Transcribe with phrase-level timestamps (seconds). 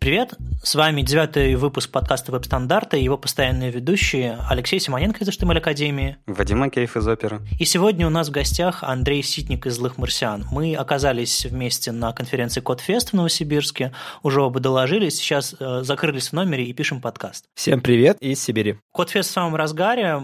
[0.00, 5.58] Привет, с вами девятый выпуск подкаста «Веб-стандарты» и его постоянные ведущие Алексей Симоненко из HTML
[5.58, 6.18] Академии.
[6.26, 7.40] Вадим Макеев из Оперы.
[7.58, 10.46] И сегодня у нас в гостях Андрей Ситник из «Злых марсиан».
[10.52, 13.92] Мы оказались вместе на конференции Кодфест в Новосибирске,
[14.22, 17.46] уже оба доложились, сейчас э, закрылись в номере и пишем подкаст.
[17.56, 18.78] Всем привет из Сибири.
[18.92, 20.22] Кодфест в самом разгаре,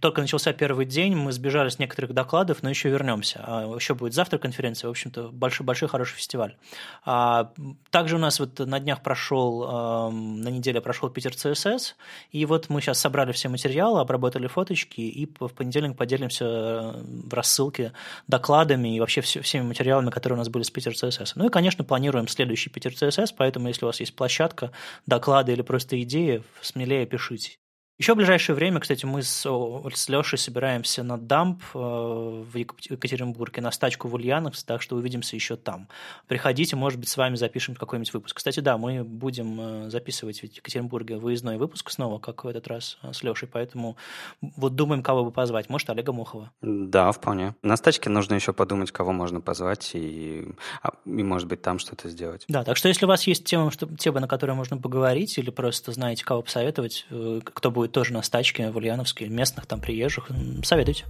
[0.00, 3.44] только начался первый день, мы сбежали с некоторых докладов, но еще вернемся.
[3.44, 6.56] А еще будет завтра конференция, в общем-то, большой-большой хороший фестиваль.
[7.04, 7.52] А,
[7.90, 11.96] также у нас вот на днях прошел, эм, на неделе прошел Питер ЦСС,
[12.30, 17.34] и вот мы сейчас собрали все материалы, обработали фоточки, и в понедельник поделимся э, в
[17.34, 17.92] рассылке
[18.26, 21.34] докладами и вообще всеми материалами, которые у нас были с Питер ЦСС.
[21.36, 24.72] Ну и, конечно, планируем следующий Питер ЦСС, поэтому если у вас есть площадка,
[25.06, 27.58] доклады или просто идеи, смелее пишите.
[27.98, 33.60] Еще в ближайшее время, кстати, мы с, с Лешей собираемся на дамп э, в Екатеринбурге,
[33.60, 35.88] на стачку в Ульяновск, так что увидимся еще там.
[36.28, 38.36] Приходите, может быть, с вами запишем какой-нибудь выпуск.
[38.36, 42.98] Кстати, да, мы будем э, записывать в Екатеринбурге выездной выпуск снова, как в этот раз
[43.02, 43.96] э, с Лешей, поэтому
[44.40, 45.68] вот думаем, кого бы позвать.
[45.68, 46.52] Может, Олега Мохова?
[46.62, 47.56] Да, вполне.
[47.64, 50.46] На стачке нужно еще подумать, кого можно позвать, и,
[50.84, 52.44] а, и может быть, там что-то сделать.
[52.46, 55.50] Да, так что если у вас есть темы, что, темы на которые можно поговорить, или
[55.50, 57.04] просто знаете, кого посоветовать,
[57.42, 60.28] кто будет будет тоже на стачке в Ульяновске, местных там приезжих.
[60.62, 61.04] Советуйте.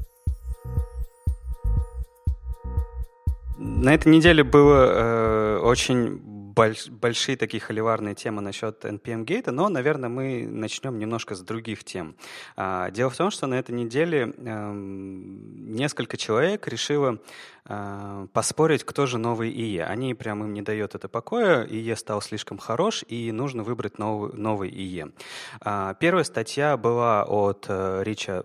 [3.59, 6.21] На этой неделе было э, очень
[6.59, 11.85] больш, большие такие холиварные темы насчет NPM гейта, но, наверное, мы начнем немножко с других
[11.85, 12.17] тем.
[12.57, 17.19] А, дело в том, что на этой неделе э, несколько человек решило
[17.65, 19.85] э, поспорить, кто же новый ИЕ.
[19.85, 24.33] Они прям им не дают это покоя, ИЕ стал слишком хорош, и нужно выбрать новый,
[24.33, 25.13] новый ИЕ.
[25.61, 28.43] А, первая статья была от э, Рича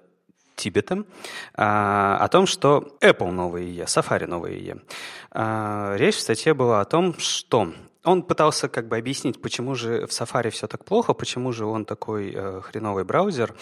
[0.56, 1.08] Тибетом
[1.56, 4.78] а, о том, что Apple новый ИЕ, Safari новый ИЕ.
[5.31, 7.73] А, речь в статье была о том, что
[8.04, 11.86] он пытался как бы объяснить, почему же в Safari все так плохо, почему же он
[11.86, 13.56] такой э, хреновый браузер,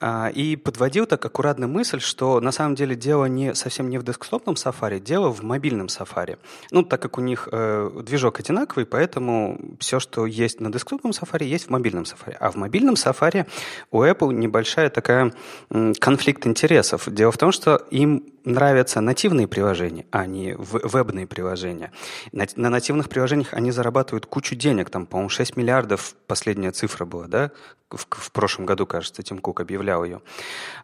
[0.00, 4.02] э, и подводил так аккуратно мысль, что на самом деле дело не совсем не в
[4.02, 6.38] десктопном Safari, дело в мобильном Safari.
[6.70, 11.44] Ну, так как у них э, движок одинаковый, поэтому все, что есть на десктопном Safari,
[11.44, 12.36] есть в мобильном Safari.
[12.38, 13.46] А в мобильном Safari
[13.90, 15.32] у Apple небольшая такая
[15.70, 17.08] э, конфликт интересов.
[17.08, 21.92] Дело в том, что им нравятся нативные приложения, а не вебные приложения.
[22.32, 27.26] На, на нативных приложениях они зарабатывают кучу денег, там, по-моему, 6 миллиардов последняя цифра была,
[27.26, 27.50] да,
[27.90, 30.20] в, в прошлом году, кажется, Тим Кук объявлял ее.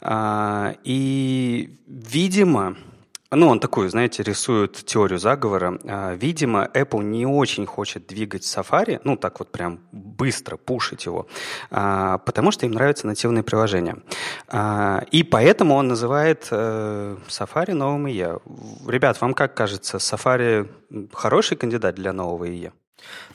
[0.01, 2.77] А, и, видимо,
[3.31, 5.79] ну, он такую, знаете, рисует теорию заговора.
[5.85, 11.27] А, видимо, Apple не очень хочет двигать Safari, ну, так вот прям быстро пушить его,
[11.71, 13.97] а, потому что им нравятся нативные приложения.
[14.49, 18.41] А, и поэтому он называет э, Safari новым IE.
[18.87, 20.69] Ребят, вам как кажется, Safari
[21.13, 22.73] хороший кандидат для нового IE?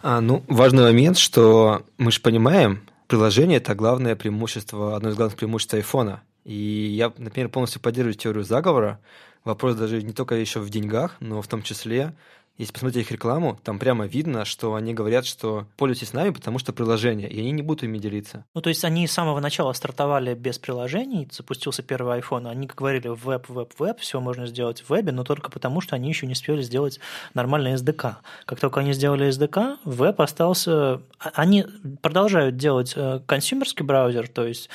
[0.01, 5.37] А, ну, важный момент, что мы же понимаем, приложение– это главное преимущество, одно из главных
[5.37, 6.21] преимуществ айфона.
[6.43, 8.99] И я, например, полностью поддерживаю теорию заговора,
[9.43, 12.13] Вопрос даже не только еще в деньгах, но в том числе,
[12.57, 16.73] если посмотреть их рекламу, там прямо видно, что они говорят, что пользуйтесь нами, потому что
[16.73, 18.45] приложение, и они не будут ими делиться.
[18.53, 23.07] Ну, то есть они с самого начала стартовали без приложений, запустился первый iPhone, они говорили
[23.07, 26.33] веб, веб, веб, все можно сделать в вебе, но только потому, что они еще не
[26.33, 26.99] успели сделать
[27.33, 28.17] нормальный SDK.
[28.45, 31.01] Как только они сделали SDK, веб остался...
[31.17, 31.65] А, они
[32.03, 34.69] продолжают делать э, консюмерский браузер, то есть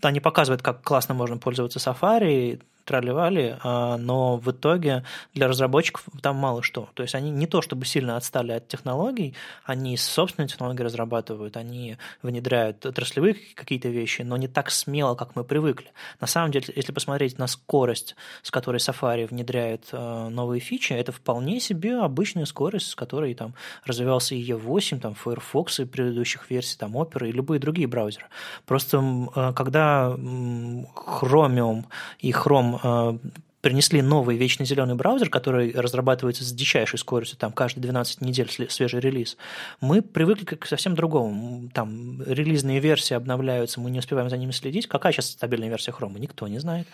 [0.00, 5.04] они показывают, как классно можно пользоваться Safari, тролливали, а, но в итоге
[5.34, 6.88] для разработчиков там мало что.
[6.94, 9.34] То есть они не то чтобы сильно отстали от технологий,
[9.64, 15.44] они собственные технологии разрабатывают, они внедряют отраслевые какие-то вещи, но не так смело, как мы
[15.44, 15.92] привыкли.
[16.20, 21.12] На самом деле, если посмотреть на скорость, с которой Safari внедряет а, новые фичи, это
[21.12, 23.54] вполне себе обычная скорость, с которой там
[23.84, 28.26] развивался и E8, там Firefox и предыдущих версий, там Opera и любые другие браузеры.
[28.66, 29.02] Просто
[29.34, 31.84] а, когда Chromium
[32.18, 33.18] и Chrome Э,
[33.62, 39.00] принесли новый вечно зеленый браузер, который разрабатывается с дичайшей скоростью, там каждые 12 недель свежий
[39.00, 39.38] релиз,
[39.80, 41.70] мы привыкли к совсем другому.
[41.72, 44.88] Там релизные версии обновляются, мы не успеваем за ними следить.
[44.88, 46.18] Какая сейчас стабильная версия Chrome?
[46.18, 46.88] Никто не знает.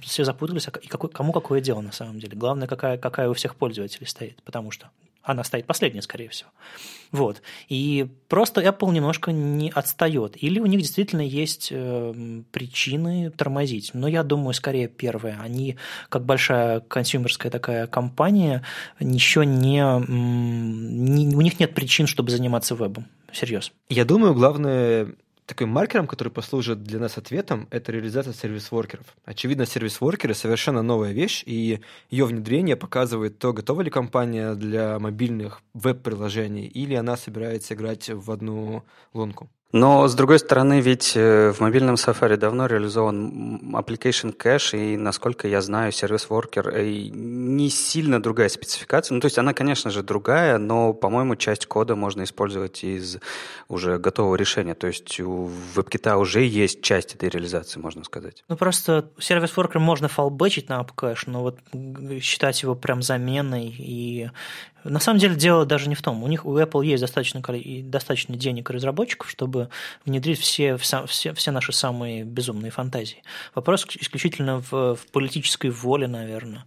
[0.00, 2.36] Все запутались, а и какой, кому какое дело на самом деле.
[2.36, 4.90] Главное, какая, какая у всех пользователей стоит, потому что
[5.22, 6.50] она стоит последняя, скорее всего.
[7.12, 7.42] Вот.
[7.68, 10.42] И просто Apple немножко не отстает.
[10.42, 13.90] Или у них действительно есть э, причины тормозить.
[13.92, 15.38] Но я думаю, скорее первое.
[15.40, 15.76] Они,
[16.08, 18.62] как большая консюмерская такая компания,
[18.98, 21.36] еще не, не...
[21.36, 23.06] У них нет причин, чтобы заниматься вебом.
[23.32, 23.74] Серьезно.
[23.88, 25.14] Я думаю, главное
[25.52, 29.04] таким маркером, который послужит для нас ответом, это реализация сервис-воркеров.
[29.26, 35.60] Очевидно, сервис-воркеры совершенно новая вещь, и ее внедрение показывает то, готова ли компания для мобильных
[35.74, 39.50] веб-приложений, или она собирается играть в одну лунку.
[39.72, 45.48] Но, с другой стороны, ведь э, в мобильном Safari давно реализован application cache, и, насколько
[45.48, 49.14] я знаю, сервис Worker э, не сильно другая спецификация.
[49.14, 53.18] Ну, то есть она, конечно же, другая, но, по-моему, часть кода можно использовать из
[53.68, 54.74] уже готового решения.
[54.74, 58.44] То есть у WebKit уже есть часть этой реализации, можно сказать.
[58.50, 61.58] Ну, просто сервис Worker можно фалбэчить на AppCache, но вот
[62.20, 64.30] считать его прям заменой и
[64.84, 66.22] на самом деле дело даже не в том.
[66.22, 69.68] У них у Apple есть достаточно, достаточно денег и разработчиков, чтобы
[70.04, 73.22] внедрить все, все, все наши самые безумные фантазии.
[73.54, 76.64] Вопрос исключительно в, в политической воле, наверное.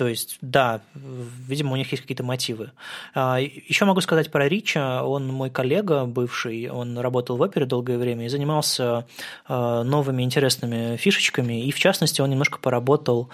[0.00, 2.70] То есть, да, видимо, у них есть какие-то мотивы.
[3.14, 5.04] А, Еще могу сказать про Рича.
[5.04, 9.06] Он мой коллега бывший, он работал в опере долгое время и занимался
[9.46, 11.66] а, новыми интересными фишечками.
[11.66, 13.28] И, в частности, он немножко поработал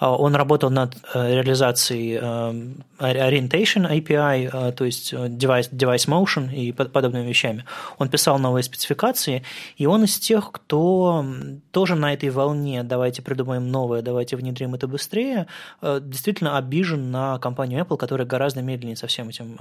[0.00, 2.24] он работал над э, реализацией э,
[2.98, 7.64] Orientation API, э, то есть device, device motion и подобными вещами.
[7.98, 9.42] Он писал новые спецификации,
[9.76, 11.24] и он из тех, кто
[11.70, 15.46] тоже на этой волне «давайте придумаем новое, давайте внедрим это быстрее»,
[15.82, 19.58] действительно обижен на компанию Apple, которая гораздо медленнее со всем этим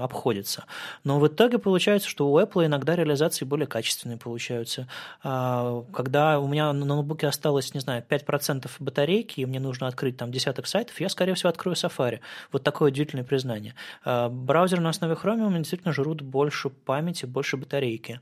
[0.00, 0.64] обходится.
[1.04, 4.86] Но в итоге получается, что у Apple иногда реализации более качественные получаются.
[5.22, 10.16] А, когда у меня на ноутбуке осталось, не знаю, 5% батарейки, и мне нужно открыть
[10.16, 12.20] там десяток сайтов, я, скорее всего, открою Safari.
[12.52, 13.74] Вот такое удивительное признание.
[14.04, 18.20] А, браузеры на основе Chromium действительно жрут больше памяти, больше батарейки.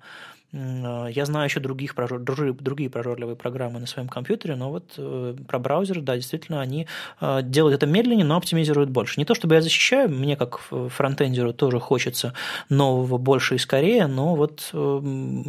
[0.55, 5.59] А, я знаю еще других, другие прожорливые программы на своем компьютере, но вот э, про
[5.59, 6.87] браузеры, да, действительно, они
[7.21, 9.19] а, делают это медленнее, но оптимизируют больше.
[9.19, 12.35] Не то чтобы я защищаю, мне как фронтендеру тоже хочется
[12.69, 15.01] нового больше и скорее, но вот э,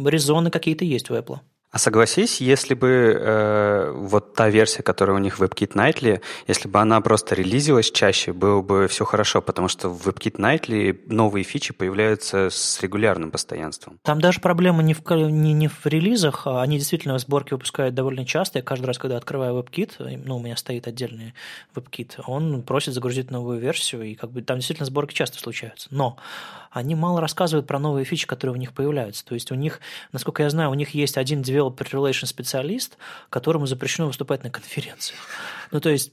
[0.06, 1.38] резоны какие-то есть у Apple.
[1.76, 6.68] А согласись, если бы э, вот та версия, которая у них в WebKit Nightly, если
[6.68, 11.44] бы она просто релизилась чаще, было бы все хорошо, потому что в WebKit Nightly новые
[11.44, 13.98] фичи появляются с регулярным постоянством.
[14.04, 18.24] Там даже проблема не в, не, не в релизах, а они действительно сборки выпускают довольно
[18.24, 18.60] часто.
[18.60, 21.34] Я каждый раз, когда открываю WebKit, ну, у меня стоит отдельный
[21.74, 25.88] WebKit, он просит загрузить новую версию, и как бы там действительно сборки часто случаются.
[25.90, 26.16] Но
[26.76, 29.24] они мало рассказывают про новые фичи, которые у них появляются.
[29.24, 29.80] То есть у них,
[30.12, 32.98] насколько я знаю, у них есть один developer relation специалист,
[33.30, 35.18] которому запрещено выступать на конференциях.
[35.72, 36.12] Ну, то есть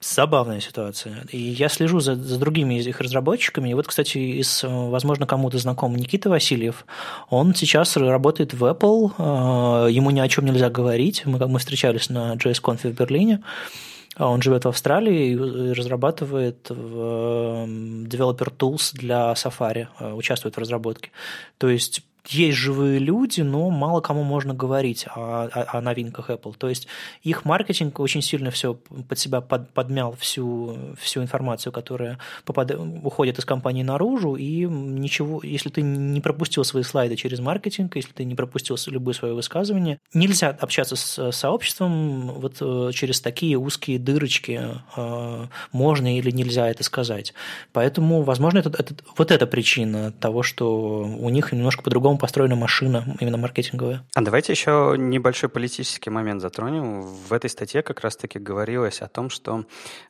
[0.00, 1.24] Забавная ситуация.
[1.30, 3.70] И я слежу за, за другими из их разработчиками.
[3.70, 6.84] И вот, кстати, из, возможно, кому-то знаком Никита Васильев.
[7.30, 9.12] Он сейчас работает в Apple.
[9.16, 11.24] Э, ему ни о чем нельзя говорить.
[11.24, 13.42] Мы, мы встречались на JSConf в Берлине.
[14.16, 17.66] А он живет в Австралии и разрабатывает в
[18.06, 21.10] Developer Tools для Safari, э, участвует в разработке.
[21.58, 26.54] То есть есть живые люди, но мало кому можно говорить о, о, о новинках Apple.
[26.56, 26.86] То есть
[27.22, 32.72] их маркетинг очень сильно все под себя под, подмял всю, всю информацию, которая попад...
[33.02, 38.12] уходит из компании наружу, и ничего, если ты не пропустил свои слайды через маркетинг, если
[38.12, 43.98] ты не пропустил любое свое высказывание, нельзя общаться с сообществом вот э, через такие узкие
[43.98, 44.60] дырочки,
[44.96, 47.34] э, можно или нельзя это сказать.
[47.72, 52.56] Поэтому, возможно, это, это, вот эта причина того, что у них немножко по-другому по построена
[52.56, 54.04] машина именно маркетинговая.
[54.14, 57.02] А давайте еще небольшой политический момент затронем.
[57.02, 59.64] В этой статье как раз-таки говорилось о том, что,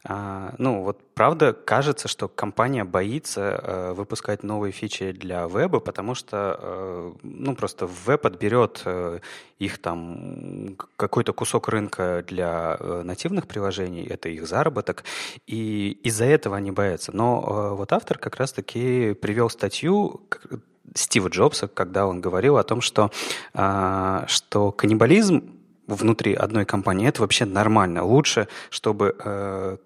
[0.05, 6.15] а, ну вот правда кажется, что компания боится э, выпускать новые фичи для веба, потому
[6.15, 9.21] что, э, ну просто веб отберет э,
[9.59, 15.05] их там какой-то кусок рынка для нативных приложений, это их заработок,
[15.47, 17.15] и из-за этого они боятся.
[17.15, 20.23] Но вот автор как раз-таки привел статью,
[20.95, 23.11] Стива Джобса, когда он говорил о том, что,
[23.55, 25.55] а, что каннибализм
[25.87, 28.05] внутри одной компании это вообще нормально.
[28.05, 29.77] Лучше, чтобы э,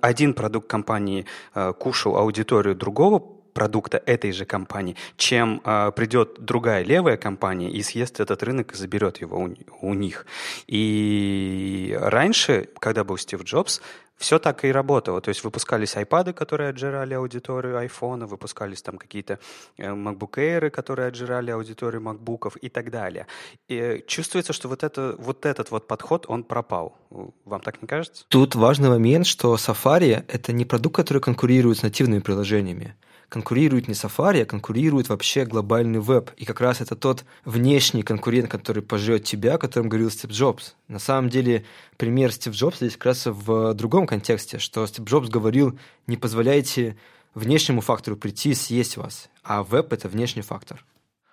[0.00, 6.84] один продукт компании э, кушал аудиторию другого продукта этой же компании, чем э, придет другая
[6.84, 10.26] левая компания и съест этот рынок и заберет его у, у них.
[10.66, 13.82] И раньше, когда был Стив Джобс,
[14.22, 15.20] все так и работало.
[15.20, 19.38] То есть выпускались iPad, которые отжирали аудиторию iPhone, выпускались там какие-то
[19.78, 23.26] э, MacBook Air, которые отжирали аудиторию MacBook и так далее.
[23.68, 26.96] И чувствуется, что вот, это, вот этот вот подход, он пропал.
[27.44, 28.24] Вам так не кажется?
[28.28, 32.94] Тут важный момент, что Safari— это не продукт, который конкурирует с нативными приложениями
[33.32, 36.30] конкурирует не Safari, а конкурирует вообще глобальный веб.
[36.36, 40.74] И как раз это тот внешний конкурент, который пожрет тебя, о котором говорил Стив Джобс.
[40.86, 41.64] На самом деле,
[41.96, 46.98] пример Стив Джобс здесь как раз в другом контексте, что Стив Джобс говорил, не позволяйте
[47.34, 50.84] внешнему фактору прийти и съесть вас, а веб– это внешний фактор.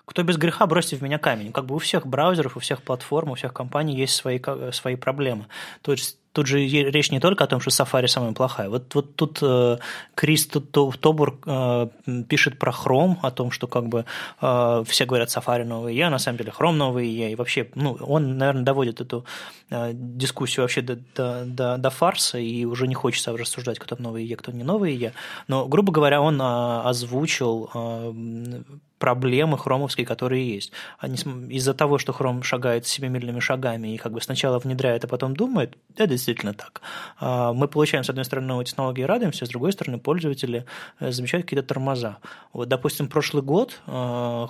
[0.06, 1.52] кто без греха бросьте в меня камень.
[1.52, 4.40] Как бы у всех браузеров, у всех платформ, у всех компаний есть свои,
[4.72, 5.48] свои проблемы.
[5.82, 8.70] То есть тут же речь не только о том, что Safari самая плохая.
[8.70, 9.78] Вот, вот тут э,
[10.16, 11.88] Крис Тобур э,
[12.28, 14.06] пишет про Chrome, о том, что как бы
[14.42, 17.32] э, все говорят Safari новый а на самом деле Chrome новый E.
[17.32, 19.26] И вообще, ну, он, наверное, доводит эту
[19.70, 24.26] э, дискуссию вообще до, до, до, до фарса, и уже не хочется рассуждать, кто новый
[24.26, 25.14] E, кто не новый E.
[25.48, 28.64] Но, грубо говоря, он э, озвучил э,
[29.00, 30.72] проблемы хромовские, которые есть.
[31.00, 31.16] Они,
[31.50, 35.78] из-за того, что хром шагает семимильными шагами и как бы сначала внедряет, а потом думает,
[35.96, 36.82] это действительно так.
[37.20, 40.66] А, мы получаем, с одной стороны, новые технологии и радуемся, с другой стороны, пользователи
[41.00, 42.18] э, замечают какие-то тормоза.
[42.54, 44.48] Вот, допустим, прошлый год э,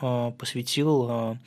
[0.00, 1.38] э, посвятил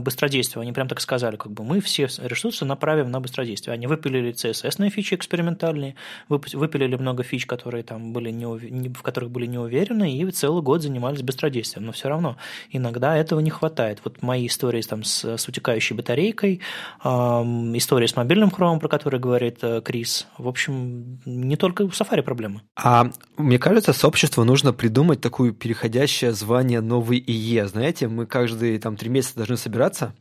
[0.00, 0.62] быстродействию.
[0.62, 3.74] Они прям так сказали, как бы мы все ресурсы направим на быстродействие.
[3.74, 5.94] Они выпилили CSS фичи экспериментальные,
[6.28, 10.82] выпилили много фич, которые там были не, в которых были не уверены, и целый год
[10.82, 12.36] занимались быстродействием но все равно
[12.70, 14.00] иногда этого не хватает.
[14.04, 16.60] Вот мои истории там, с, с утекающей батарейкой,
[17.02, 20.26] э, история с мобильным хромом, про который говорит э, Крис.
[20.38, 22.62] В общем, не только в Safari проблемы.
[22.76, 27.66] А мне кажется, сообществу нужно придумать такое переходящее звание новый ИЕ.
[27.66, 30.14] Знаете, мы каждые там три месяца должны собираться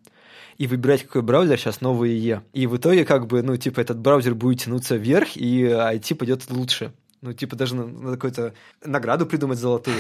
[0.58, 2.44] и выбирать, какой браузер сейчас новый ИЕ.
[2.54, 6.50] И в итоге, как бы, ну, типа, этот браузер будет тянуться вверх, и IT пойдет
[6.52, 6.92] лучше.
[7.22, 8.54] Ну, типа, даже на, на какую-то
[8.86, 9.98] награду придумать золотую.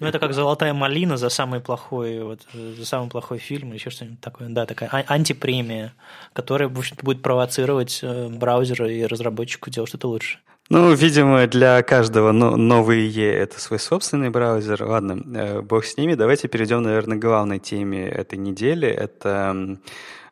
[0.00, 4.20] Ну, это как золотая малина за самый плохой, вот, за самый плохой фильм еще что-нибудь
[4.20, 4.48] такое.
[4.48, 5.92] Да, такая а, антипремия,
[6.32, 10.38] которая, в общем будет провоцировать э, браузера и разработчику делать что-то лучше.
[10.70, 14.84] Ну, видимо, для каждого новый E— это свой собственный браузер.
[14.84, 16.14] Ладно, э, бог с ними.
[16.14, 18.86] Давайте перейдем, наверное, к главной теме этой недели.
[18.86, 19.78] Это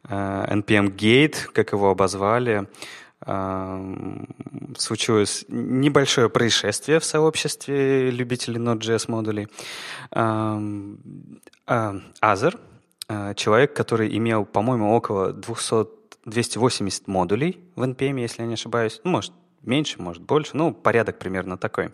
[0.09, 2.67] э, NPM Gate, как его обозвали
[4.77, 9.49] случилось небольшое происшествие в сообществе любителей Node.js модулей.
[12.21, 12.59] Азер,
[13.09, 15.89] а, человек, который имел, по-моему, около 200,
[16.25, 19.33] 280 модулей в NPM, если я не ошибаюсь, ну, может,
[19.67, 21.91] меньше, может больше, ну, порядок примерно такой.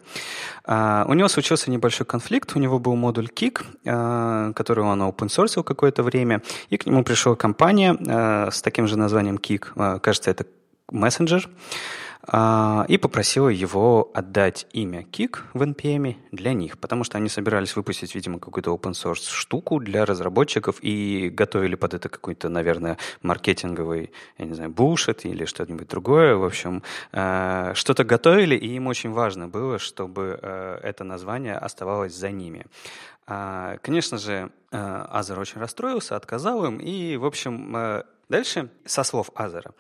[0.64, 5.29] Uh, у него случился небольшой конфликт, у него был модуль Kik, uh, который он open
[5.29, 10.31] source какое-то время, и к нему пришла компания uh, с таким же названием Kik, кажется,
[10.31, 10.47] это
[10.91, 11.49] мессенджер.
[11.49, 17.75] а, и попросила его отдать имя Kik в NPM для них, потому что они собирались
[17.75, 24.12] выпустить, видимо, какую-то open source штуку для разработчиков и готовили под это какой-то, наверное, маркетинговый,
[24.38, 26.37] я не знаю, булшит или что-нибудь другое.
[26.37, 32.14] В общем, а, что-то готовили, и им очень важно было, чтобы а, это название оставалось
[32.14, 32.67] за ними.
[33.25, 39.73] Конечно же, Азер очень расстроился, отказал им, и, в общем, Дальше, со слов Азера,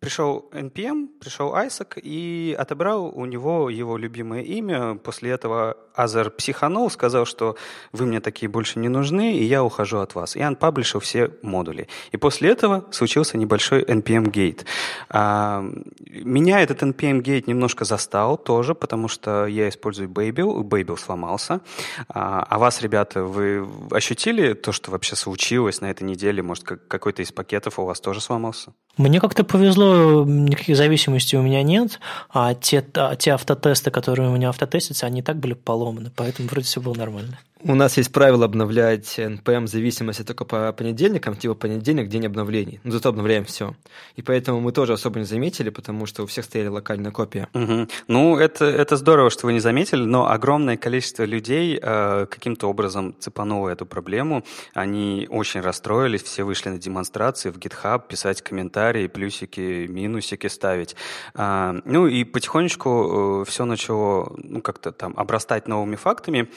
[0.00, 4.96] пришел NPM, пришел Айсак и отобрал у него его любимое имя.
[4.96, 7.56] После этого Азер психанул, сказал, что
[7.92, 10.36] вы мне такие больше не нужны, и я ухожу от вас.
[10.36, 11.88] И анпаблишил все модули.
[12.12, 14.64] И после этого случился небольшой NPM-гейт.
[15.08, 15.64] А,
[16.08, 21.60] меня этот NPM-гейт немножко застал тоже, потому что я использую Babel, Babel сломался.
[22.08, 26.42] А, а вас, ребята, вы ощутили то, что вообще случилось на этой неделе?
[26.42, 28.72] Может, какой-то из пакетов у вас тоже сломался?
[28.96, 34.34] Мне как-то повезло, никаких зависимостей у меня нет, а те, а те автотесты, которые у
[34.34, 37.38] меня автотестятся, они так были поломаны, поэтому вроде все было нормально.
[37.62, 42.80] У нас есть правило обновлять NPM зависимости только по понедельникам, типа понедельник– день обновлений.
[42.84, 43.76] Но зато обновляем все.
[44.16, 47.48] И поэтому мы тоже особо не заметили, потому что у всех стояли локальная копия.
[47.52, 47.88] Угу.
[48.08, 53.14] Ну, это, это здорово, что вы не заметили, но огромное количество людей э, каким-то образом
[53.18, 54.42] цепануло эту проблему.
[54.72, 60.96] Они очень расстроились, все вышли на демонстрации в GitHub, писать комментарии, плюсики, минусики ставить.
[61.34, 66.48] А, ну и потихонечку э, все начало ну, как-то там обрастать новыми фактами.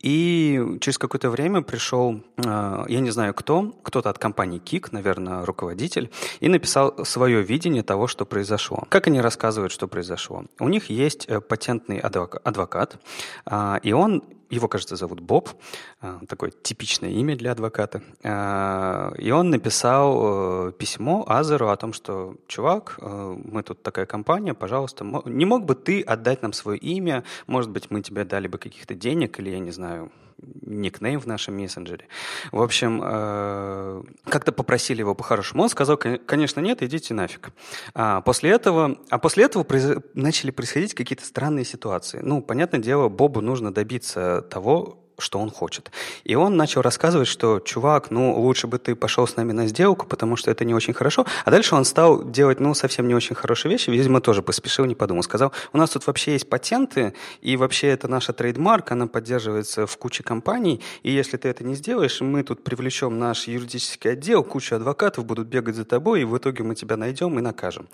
[0.00, 0.45] И
[0.80, 6.10] через какое-то время пришел, а, я не знаю кто, кто-то от компании Kik, наверное, руководитель,
[6.40, 8.84] и написал свое видение того, что произошло.
[8.88, 10.44] Как они рассказывают, что произошло?
[10.58, 12.98] У них есть э, патентный адвокат,
[13.44, 15.50] а, и он его, кажется, зовут Боб,
[16.00, 18.02] а, такое типичное имя для адвоката.
[19.18, 24.54] И он написал э, письмо Азеру о том, что, чувак, э, мы тут такая компания,
[24.54, 27.24] пожалуйста, не мог бы ты отдать нам свое имя?
[27.46, 30.10] Может быть, мы тебе дали бы каких-то денег или, я не знаю,
[30.62, 32.06] никнейм в нашем мессенджере.
[32.52, 35.62] В общем, э, как-то попросили его по-хорошему.
[35.62, 37.50] Он сказал, конечно, нет, идите нафиг.
[37.94, 39.66] А после этого, а после этого
[40.14, 42.20] начали происходить какие-то странные ситуации.
[42.22, 45.90] Ну, понятное дело, Бобу нужно добиться того, что он хочет.
[46.24, 50.06] И он начал рассказывать, что, чувак, ну, лучше бы ты пошел с нами на сделку,
[50.06, 51.26] потому что это не очень хорошо.
[51.44, 53.90] А дальше он стал делать, ну, совсем не очень хорошие вещи.
[53.90, 55.22] Видимо, тоже поспешил, не подумал.
[55.22, 59.96] Сказал, у нас тут вообще есть патенты, и вообще это наша трейдмарк, она поддерживается в
[59.96, 64.76] куче компаний, и если ты это не сделаешь, мы тут привлечем наш юридический отдел, куча
[64.76, 67.88] адвокатов будут бегать за тобой, и в итоге мы тебя найдем и накажем.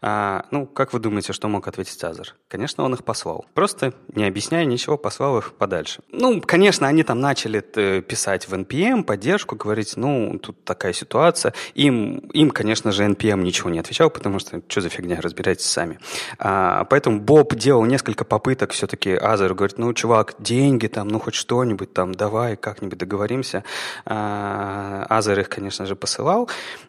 [0.00, 2.34] А, ну, как вы думаете, что мог ответить Азер?
[2.48, 3.46] Конечно, он их послал.
[3.54, 6.02] Просто, не объясняя ничего, послал их подальше.
[6.12, 11.54] Ну, конечно, они там начали э, писать в NPM поддержку, говорить, ну, тут такая ситуация.
[11.74, 15.98] Им, им конечно же, NPM ничего не отвечал, потому что что за фигня, разбирайтесь сами.
[16.38, 21.34] А, поэтому Боб делал несколько попыток все-таки Азеру, говорит, ну, чувак, деньги там, ну, хоть
[21.34, 23.64] что-нибудь там, давай как-нибудь договоримся.
[24.04, 26.48] А, Азер их, конечно же, посылал.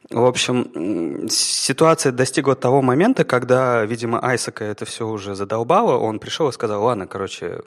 [0.09, 6.49] В общем, ситуация достигла того момента, когда, видимо, Айсака это все уже задолбало, он пришел
[6.49, 7.61] и сказал, ладно, короче,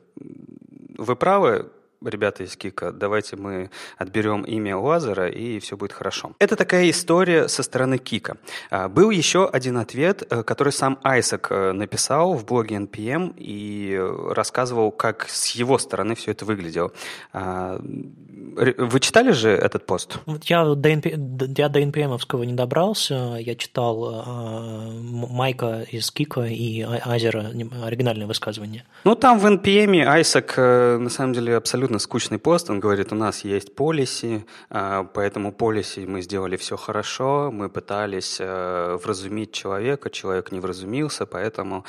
[0.96, 1.66] вы правы,
[2.08, 6.32] ребята из Кика, давайте мы отберем имя Лазера, и все будет хорошо.
[6.38, 8.36] Это такая история со стороны Кика.
[8.70, 13.98] А, был еще один ответ, э, который сам Айсак э, написал в блоге NPM и
[14.30, 16.92] рассказывал, как с его стороны все это выглядело.
[17.32, 20.18] А, вы читали же этот пост?
[20.44, 23.36] Я до, NP, я до NPM не добрался.
[23.40, 24.90] Я читал э,
[25.30, 27.50] Майка из Кика и Азера
[27.84, 28.84] оригинальное высказывание.
[29.04, 32.70] Ну, там в NPM Айсак, на самом деле, абсолютно абсолютно скучный пост.
[32.70, 37.68] Он говорит, у нас есть полиси, а, по этому полиси мы сделали все хорошо, мы
[37.68, 41.84] пытались э, вразумить человека, человек не вразумился, поэтому,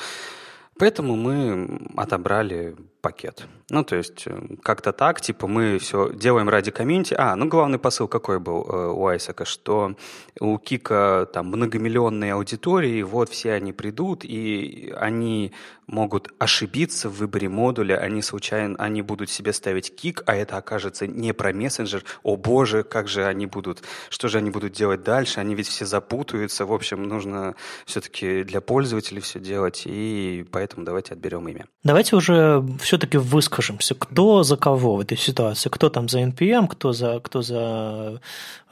[0.78, 3.46] поэтому мы отобрали пакет.
[3.70, 7.14] Ну, то есть э, как-то так, типа мы все делаем ради комьюнити.
[7.18, 9.96] А, ну главный посыл какой был э, у Айсака, что
[10.40, 15.52] у Кика там многомиллионные аудитории, вот все они придут, и они
[15.86, 21.06] могут ошибиться в выборе модуля, они случайно, они будут себе ставить кик, а это окажется
[21.06, 22.04] не про мессенджер.
[22.22, 25.40] О боже, как же они будут, что же они будут делать дальше?
[25.40, 26.66] Они ведь все запутаются.
[26.66, 31.66] В общем, нужно все-таки для пользователей все делать, и поэтому давайте отберем имя.
[31.84, 35.68] Давайте уже все-таки выскажемся, кто за кого в этой ситуации.
[35.68, 38.20] Кто там за NPM, кто за, кто за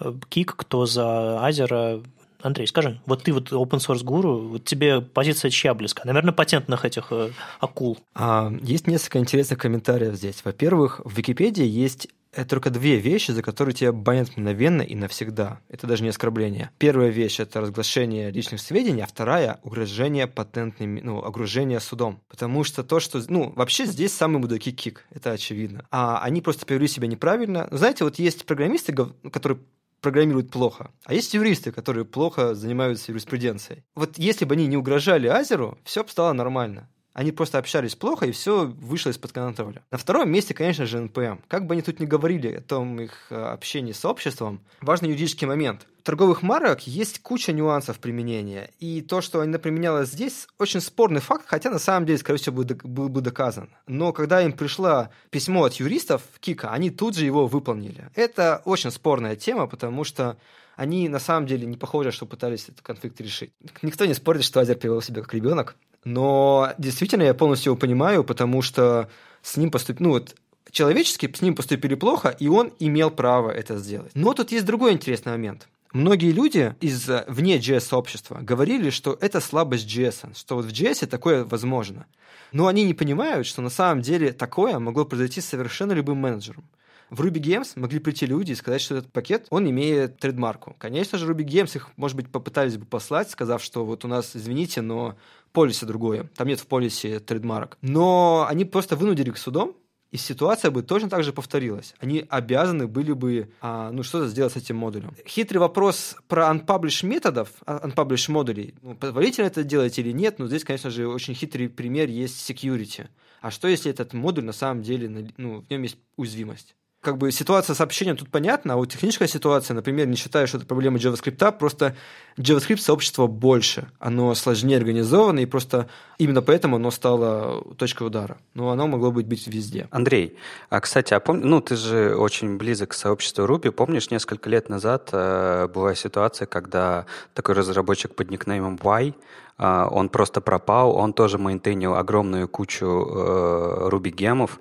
[0.01, 2.01] Kik, э, кто за Азера.
[2.41, 6.03] Андрей, скажи, вот ты вот open source гуру, вот тебе позиция чья близка?
[6.05, 7.99] Наверное, патентных этих э, акул.
[8.15, 10.45] А, есть несколько интересных комментариев здесь.
[10.45, 15.61] Во-первых, в Википедии есть это только две вещи, за которые тебя банят мгновенно и навсегда.
[15.69, 16.71] Это даже не оскорбление.
[16.79, 22.21] Первая вещь– это разглашение личных сведений, а вторая– угрожение патентными, ну, огружение судом.
[22.29, 23.23] Потому что то, что...
[23.29, 25.87] Ну, вообще здесь самый мудаки кик, это очевидно.
[25.91, 27.69] А они просто повели себя неправильно.
[27.71, 29.59] Знаете, вот есть программисты, которые
[30.05, 33.85] программируют плохо, а есть юристы, которые плохо занимаются юриспруденцией.
[33.95, 36.91] Вот если бы они не угрожали Азеру, все бы стало нормально.
[37.15, 39.85] Они просто общались плохо, и все вышло из-под контроля.
[39.93, 41.39] На втором месте, конечно же, НПМ.
[41.47, 45.47] Как бы они тут ни говорили о том их э, общении с обществом, важный юридический
[45.47, 45.87] момент.
[46.01, 51.21] В торговых марок есть куча нюансов применения, и то, что она применялась здесь, очень спорный
[51.21, 53.71] факт, хотя на самом деле, скорее всего, был бы доказан.
[53.87, 58.11] Но когда им пришло письмо от юристов Кика, они тут же его выполнили.
[58.17, 60.37] Это очень спорная тема, потому что
[60.77, 63.53] они на самом деле не похожи, что пытались этот конфликт решить.
[63.83, 68.25] Никто не спорит, что Азер привел себя как ребенок, но действительно я полностью его понимаю,
[68.25, 69.09] потому что
[69.43, 70.35] с ним поступили, ну вот
[70.71, 74.13] человечески с ним поступили плохо, и он имел право это сделать.
[74.15, 75.69] Но тут есть другой интересный момент.
[75.93, 81.45] Многие люди из вне JS-сообщества говорили, что это слабость JS, что вот в JS такое
[81.45, 82.07] возможно.
[82.51, 86.65] Но они не понимают, что на самом деле такое могло произойти с совершенно любым менеджером.
[87.11, 90.75] В Ruby Games могли прийти люди и сказать, что этот пакет, он имеет трейдмарку.
[90.79, 94.35] Конечно же, Ruby Games их, может быть, попытались бы послать, сказав, что вот у нас,
[94.35, 95.15] извините, но
[95.55, 96.29] полисе другое.
[96.37, 97.79] Там нет в полисе трейдмарок.
[97.81, 99.75] Но они просто вынудили к судом,
[100.11, 101.95] и ситуация бы точно так же повторилась.
[101.99, 105.13] Они обязаны были бы а, ну, что-то сделать с этим модулем.
[105.27, 108.75] Хитрый вопрос про unpublish методов, а, unpublish модулей.
[108.83, 110.39] Ну, позволительно это делать или нет?
[110.39, 113.09] Но здесь, конечно же, очень хитрый пример есть security.
[113.41, 116.77] А что, если этот модуль на самом деле, ну, в нем есть уязвимость?
[117.05, 120.57] Как бы ситуация с общением тут понятна, а вот техническая ситуация, например, не считаю, что
[120.57, 121.95] это проблема JavaScript, просто
[122.37, 125.89] JavaScript сообщество больше, оно сложнее организовано, и просто
[126.19, 128.39] именно поэтому оно стало точкой удара.
[128.55, 129.89] Но оно могло быть быть везде.
[129.91, 130.37] Андрей,
[130.71, 131.41] а кстати, а пом...
[131.41, 133.71] ну ты же очень близок к сообществу Ruby.
[133.71, 139.15] Помнишь, несколько лет назад э, была ситуация, когда такой разработчик под никнеймом Y
[139.57, 144.59] он просто пропал, он тоже мейнтейнил огромную кучу э, Ruby гемов,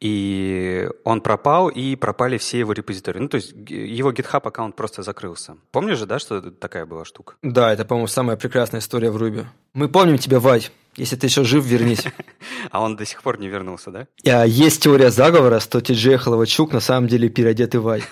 [0.00, 3.20] и он пропал, и пропали все его репозитории.
[3.20, 5.56] Ну, то есть его GitHub аккаунт просто закрылся.
[5.72, 7.34] Помнишь же, да, что такая была штука?
[7.42, 9.46] Да, это, по-моему, самая прекрасная история в Ruby.
[9.72, 10.70] Мы помним тебя, Вадь.
[10.96, 12.04] Если ты еще жив, вернись.
[12.70, 14.06] А он до сих пор не вернулся, да?
[14.26, 18.02] А, есть теория заговора, что Ти-Джей Холовачук на самом деле переодетый Вай.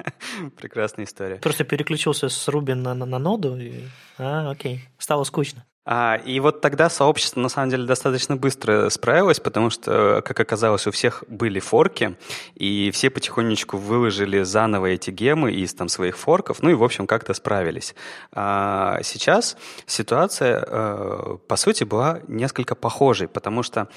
[0.60, 1.36] Прекрасная история.
[1.36, 3.72] Просто переключился с Руби на, на, на ноду, и...
[4.18, 5.64] а, окей, стало скучно.
[5.86, 10.86] А, и вот тогда сообщество на самом деле достаточно быстро справилось, потому что, как оказалось,
[10.86, 12.16] у всех были форки,
[12.54, 17.06] и все потихонечку выложили заново эти гемы из там своих форков, ну и, в общем,
[17.06, 17.94] как-то справились.
[18.32, 23.88] А сейчас ситуация, э, по сути, была несколько похожей, потому что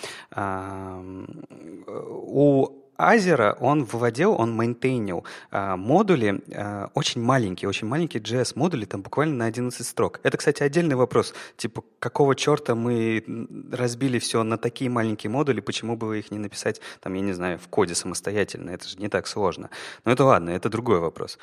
[1.87, 9.01] у Азера он выводил, он мейнтейнил э, модули э, очень маленькие, очень маленькие JS-модули, там
[9.01, 10.19] буквально на 11 строк.
[10.23, 11.33] Это, кстати, отдельный вопрос.
[11.57, 13.23] Типа, какого черта мы
[13.71, 17.59] разбили все на такие маленькие модули, почему бы их не написать, там, я не знаю,
[17.59, 18.71] в коде самостоятельно?
[18.71, 19.69] Это же не так сложно.
[20.05, 21.37] Но это ладно, это другой вопрос.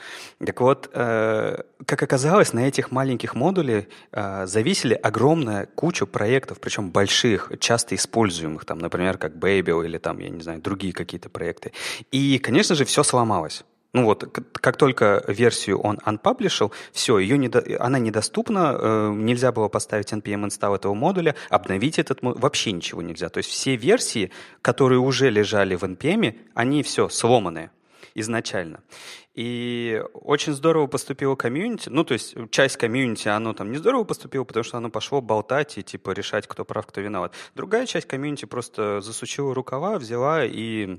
[0.44, 6.90] Так вот, э, как оказалось, на этих маленьких модулях э, зависели огромная куча проектов, причем
[6.90, 11.49] больших, часто используемых, там, например, как Babel или там, я не знаю, другие какие-то проекты
[11.50, 11.72] проекты.
[12.12, 13.64] И, конечно же, все сломалось.
[13.92, 19.68] Ну вот, как только версию он unpublishил, все, ее недо, она недоступна, э, нельзя было
[19.68, 23.28] поставить npm install этого модуля, обновить этот модуль, вообще ничего нельзя.
[23.28, 24.30] То есть все версии,
[24.62, 27.70] которые уже лежали в npm, они все сломанные
[28.14, 28.78] изначально.
[29.40, 31.88] И очень здорово поступило комьюнити.
[31.88, 35.78] Ну, то есть часть комьюнити, оно там не здорово поступило, потому что оно пошло болтать
[35.78, 37.32] и типа решать, кто прав, кто виноват.
[37.54, 40.98] Другая часть комьюнити просто засучила рукава, взяла и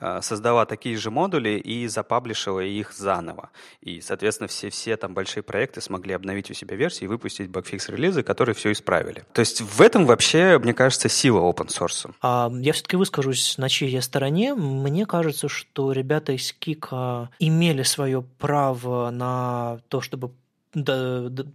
[0.00, 3.50] э, создала такие же модули и запаблишила их заново.
[3.82, 8.22] И, соответственно, все, все там большие проекты смогли обновить у себя версии и выпустить багфикс-релизы,
[8.22, 9.24] которые все исправили.
[9.34, 12.10] То есть в этом вообще, мне кажется, сила open source.
[12.22, 14.54] А, я все-таки выскажусь на чьей стороне.
[14.54, 20.32] Мне кажется, что ребята из Кика имели имели свое право на то, чтобы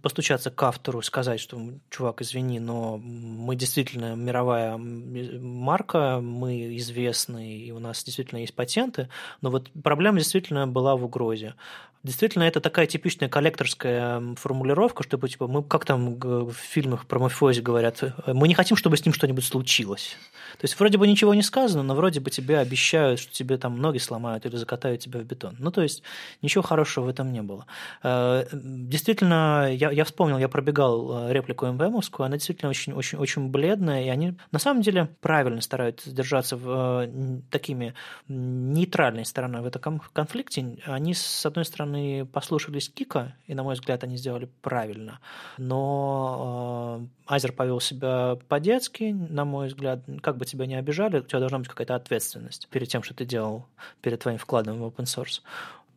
[0.02, 7.70] постучаться к автору, сказать, что, чувак, извини, но мы действительно мировая марка, мы известны, и
[7.70, 9.08] у нас действительно есть патенты,
[9.42, 11.54] но вот проблема действительно была в угрозе.
[12.02, 17.60] Действительно, это такая типичная коллекторская формулировка, чтобы, типа, мы, как там в фильмах про мафиози
[17.60, 20.16] говорят, мы не хотим, чтобы с ним что-нибудь случилось.
[20.58, 23.80] То есть вроде бы ничего не сказано, но вроде бы тебе обещают, что тебе там
[23.80, 25.56] ноги сломают или закатают тебя в бетон.
[25.58, 26.02] Ну, то есть
[26.42, 27.66] ничего хорошего в этом не было.
[28.02, 33.48] Э, действительно, я, я вспомнил, я пробегал э, реплику МВМовскую, она действительно очень, очень, очень
[33.48, 37.94] бледная, и они на самом деле правильно стараются держаться в э, такими
[38.28, 40.78] нейтральной стороной в этом конфликте.
[40.86, 41.89] Они, с одной стороны,
[42.32, 45.20] послушались Кика, и, на мой взгляд, они сделали правильно,
[45.58, 51.38] но Азер повел себя по-детски, на мой взгляд, как бы тебя не обижали, у тебя
[51.38, 53.66] должна быть какая-то ответственность перед тем, что ты делал,
[54.02, 55.42] перед твоим вкладом в open source.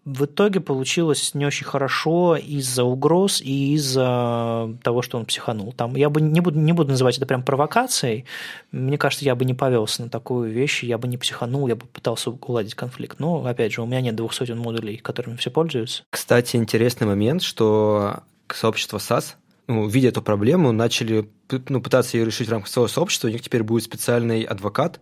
[0.05, 5.71] В итоге получилось не очень хорошо из-за угроз и из-за того, что он психанул.
[5.71, 8.25] Там, я бы не буду, не буду называть это прям провокацией.
[8.71, 11.85] Мне кажется, я бы не повелся на такую вещь, я бы не психанул, я бы
[11.85, 13.19] пытался уладить конфликт.
[13.19, 16.03] Но, опять же, у меня нет двух сотен модулей, которыми все пользуются.
[16.09, 19.35] Кстати, интересный момент, что сообщество SAS
[19.67, 21.29] ну, видя эту проблему, начали
[21.69, 23.27] ну, пытаться ее решить в рамках своего сообщества.
[23.27, 24.99] У них теперь будет специальный адвокат,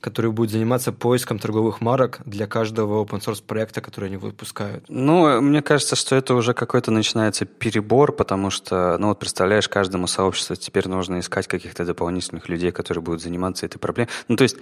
[0.00, 4.84] который будет заниматься поиском торговых марок для каждого open source проекта, который они выпускают.
[4.88, 10.06] Ну, мне кажется, что это уже какой-то начинается перебор, потому что, ну вот представляешь, каждому
[10.06, 14.10] сообществу теперь нужно искать каких-то дополнительных людей, которые будут заниматься этой проблемой.
[14.28, 14.56] Ну, то есть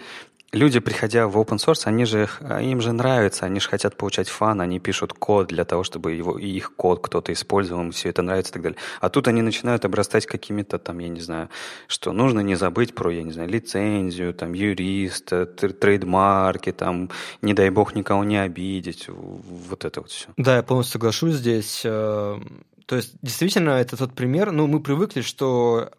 [0.53, 2.29] люди, приходя в open source, они же,
[2.61, 6.38] им же нравится, они же хотят получать фан, они пишут код для того, чтобы его,
[6.38, 8.79] их код кто-то использовал, им все это нравится и так далее.
[9.01, 11.49] А тут они начинают обрастать какими-то там, я не знаю,
[11.88, 17.11] что нужно не забыть про, я не знаю, лицензию, там, юрист, трейдмарки, там,
[17.43, 20.29] не дай бог никого не обидеть, вот это вот все.
[20.37, 21.83] Да, я полностью соглашусь здесь.
[21.85, 22.39] Э,
[22.87, 25.91] то есть, действительно, это тот пример, ну, мы привыкли, что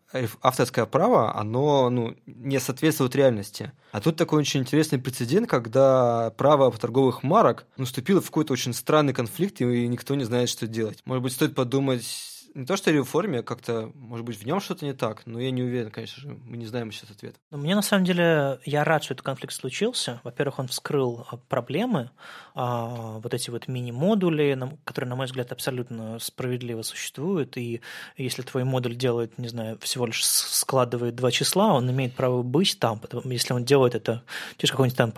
[0.41, 3.73] авторское право, оно ну, не соответствует реальности.
[3.91, 9.13] А тут такой очень интересный прецедент, когда право торговых марок наступило в какой-то очень странный
[9.13, 10.99] конфликт, и никто не знает, что делать.
[11.03, 14.93] Может быть, стоит подумать не то, что реформе, как-то, может быть, в нем что-то не
[14.93, 17.37] так, но я не уверен, конечно же, мы не знаем сейчас ответа.
[17.51, 20.21] Но мне, на самом деле, я рад, что этот конфликт случился.
[20.23, 22.09] Во-первых, он вскрыл а, проблемы,
[22.55, 27.81] а, вот эти вот мини-модули, которые, на мой взгляд, абсолютно справедливо существуют, и
[28.17, 32.79] если твой модуль делает, не знаю, всего лишь складывает два числа, он имеет право быть
[32.79, 34.23] там, если он делает это
[34.57, 35.13] через какой-нибудь там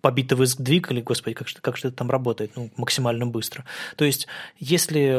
[0.00, 3.66] побитый сдвиг, или, господи, как, как же это там работает, ну, максимально быстро.
[3.96, 4.26] То есть,
[4.58, 5.12] если...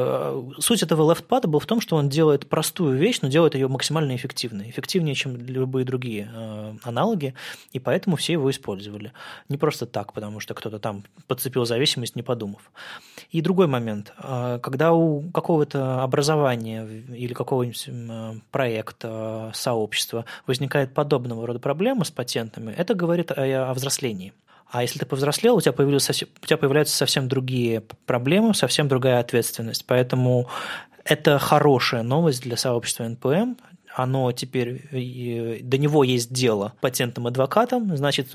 [0.59, 3.67] Суть этого left доклада был в том, что он делает простую вещь, но делает ее
[3.67, 4.69] максимально эффективной.
[4.69, 7.33] Эффективнее, чем любые другие э, аналоги,
[7.73, 9.11] и поэтому все его использовали.
[9.49, 12.71] Не просто так, потому что кто-то там подцепил зависимость, не подумав.
[13.31, 14.13] И другой момент.
[14.17, 22.11] Э, когда у какого-то образования или какого-нибудь э, проекта, сообщества возникает подобного рода проблема с
[22.11, 24.33] патентами, это говорит о, о взрослении.
[24.73, 29.19] А если ты повзрослел, у тебя, появились, у тебя появляются совсем другие проблемы, совсем другая
[29.19, 29.85] ответственность.
[29.85, 30.47] Поэтому
[31.03, 33.55] это хорошая новость для сообщества НПМ.
[33.95, 34.87] Оно теперь,
[35.61, 38.33] до него есть дело патентным адвокатам, значит,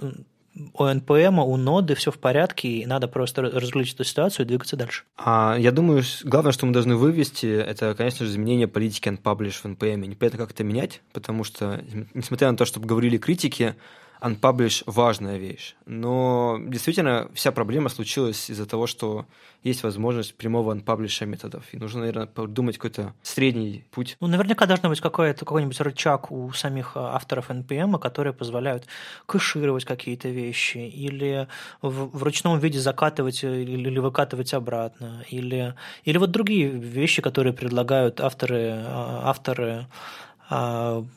[0.75, 4.77] у НПМ, у ноды все в порядке, и надо просто разглядеть эту ситуацию и двигаться
[4.77, 5.05] дальше.
[5.17, 9.67] А, я думаю, главное, что мы должны вывести, это, конечно же, изменение политики Unpublish в
[9.67, 10.07] NPM.
[10.07, 11.81] Непонятно, как это менять, потому что,
[12.15, 13.77] несмотря на то, что говорили критики,
[14.21, 15.75] unpublish– важная вещь.
[15.87, 19.27] Но действительно вся проблема случилась из-за того, что
[19.63, 21.65] есть возможность прямого unpublish методов.
[21.73, 24.17] И нужно, наверное, придумать какой-то средний путь.
[24.21, 28.87] Ну, наверняка должен быть какой-то какой-нибудь рычаг у самих а, авторов NPM, которые позволяют
[29.27, 31.49] кэшировать какие-то вещи или
[31.83, 37.53] в, в ручном виде закатывать или, или выкатывать обратно, или, или вот другие вещи, которые
[37.53, 39.87] предлагают авторы, а, авторы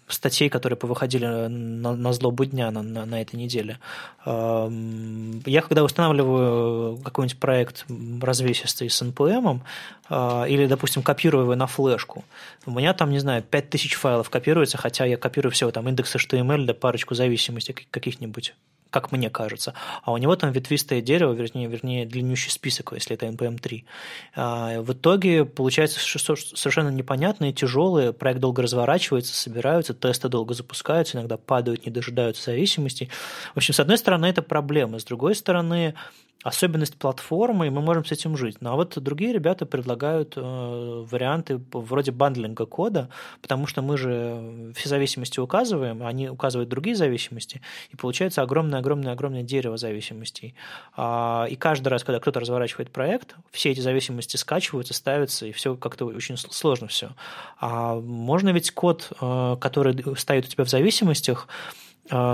[0.08, 3.80] статей, которые повыходили на, на злобу дня на, на, на этой неделе.
[4.26, 7.86] Я когда устанавливаю какой-нибудь проект
[8.22, 9.62] развесистый с NPM,
[10.10, 12.26] а, или, допустим, копирую его на флешку,
[12.65, 16.65] у меня там, не знаю, 5000 файлов копируется, хотя я копирую всего там индекс HTML
[16.65, 18.54] да парочку зависимостей каких-нибудь
[18.91, 19.73] как мне кажется.
[20.04, 23.84] А у него там ветвистое дерево, вернее, вернее длиннющий список, если это NPM3.
[24.36, 31.38] А, в итоге получается совершенно непонятные, тяжелые, проект долго разворачивается, собираются, тесты долго запускаются, иногда
[31.38, 33.10] падают, не дожидаются зависимостей.
[33.54, 35.95] В общем, с одной стороны, это проблема, с другой стороны,
[36.43, 38.58] особенность платформы, и мы можем с этим жить.
[38.62, 43.10] Ну а вот другие ребята предлагают э, варианты вроде бандлинга кода,
[43.41, 49.43] потому что мы же все зависимости указываем, а они указывают другие зависимости, и получается огромное-огромное-огромное
[49.43, 50.56] дерево зависимостей.
[50.95, 55.75] А, и каждый раз, когда кто-то разворачивает проект, все эти зависимости скачиваются, ставятся, и все
[55.75, 57.12] как-то очень сложно все.
[57.60, 61.47] А можно ведь код, э, который стоит у тебя в зависимостях,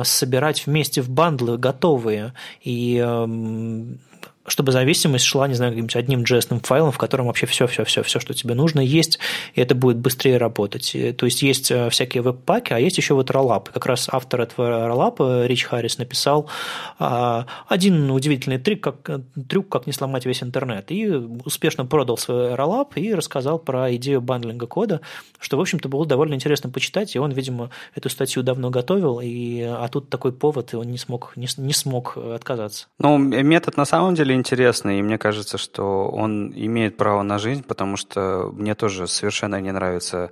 [0.04, 2.34] собирать вместе в бандлы готовые.
[2.62, 4.00] И эм,
[4.48, 8.34] чтобы зависимость шла, не знаю, каким-нибудь одним JS файлом, в котором вообще все, все, что
[8.34, 9.20] тебе нужно, есть,
[9.54, 10.96] и это будет быстрее работать.
[11.18, 13.70] То есть есть э, всякие веб-паки, а есть еще вот роллап.
[13.70, 16.50] Как раз автор этого роллапа, Рич Харрис, написал
[16.98, 19.10] а, один удивительный трик, как,
[19.50, 20.92] трюк, как не сломать весь интернет.
[20.92, 25.02] И успешно продал свой роллап и рассказал про идею бандлинга кода,
[25.40, 29.62] что, в общем-то, было довольно интересно почитать, и он, видимо, эту статью давно готовил, и,
[29.62, 32.88] а тут такой повод, и он не смог, не, не смог отказаться.
[33.00, 37.64] Ну, метод на самом деле интересный, и мне кажется, что он имеет право на жизнь,
[37.64, 40.32] потому что мне тоже совершенно не нравится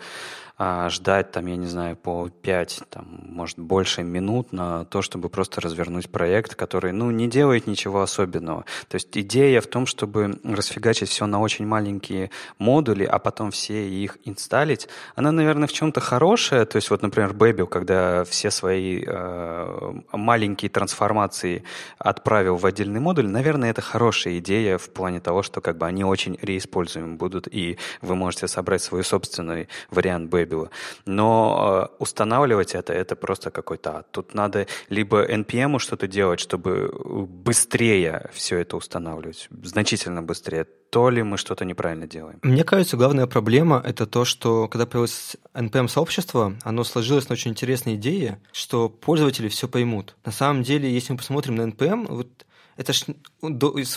[0.57, 5.27] а, ждать, там, я не знаю, по 5, там, может, больше минут на то, чтобы
[5.27, 8.63] просто развернуть проект, который, ну, не делает ничего особенного.
[8.87, 13.85] То есть идея в том, чтобы расфигачить все на очень маленькие модули, а потом все
[13.89, 16.65] их инсталлить, она, наверное, в чем-то хорошая.
[16.65, 21.63] То есть вот, например, Baby, когда все свои э, маленькие трансформации
[21.97, 26.05] отправил в отдельный модуль, наверное, это хорошая идея в плане того, что как бы они
[26.05, 30.69] очень реиспользуемы будут, и вы можете собрать свой собственный вариант Baby выбило.
[31.05, 34.11] Но э, устанавливать это, это просто какой-то ад.
[34.11, 36.91] Тут надо либо NPM что-то делать, чтобы
[37.27, 42.39] быстрее все это устанавливать, значительно быстрее, то ли мы что-то неправильно делаем.
[42.43, 47.95] Мне кажется, главная проблема– это то, что когда появилось NPM-сообщество, оно сложилось на очень интересной
[47.95, 50.15] идее, что пользователи все поймут.
[50.25, 52.45] На самом деле, если мы посмотрим на NPM, вот
[52.77, 53.05] это ж,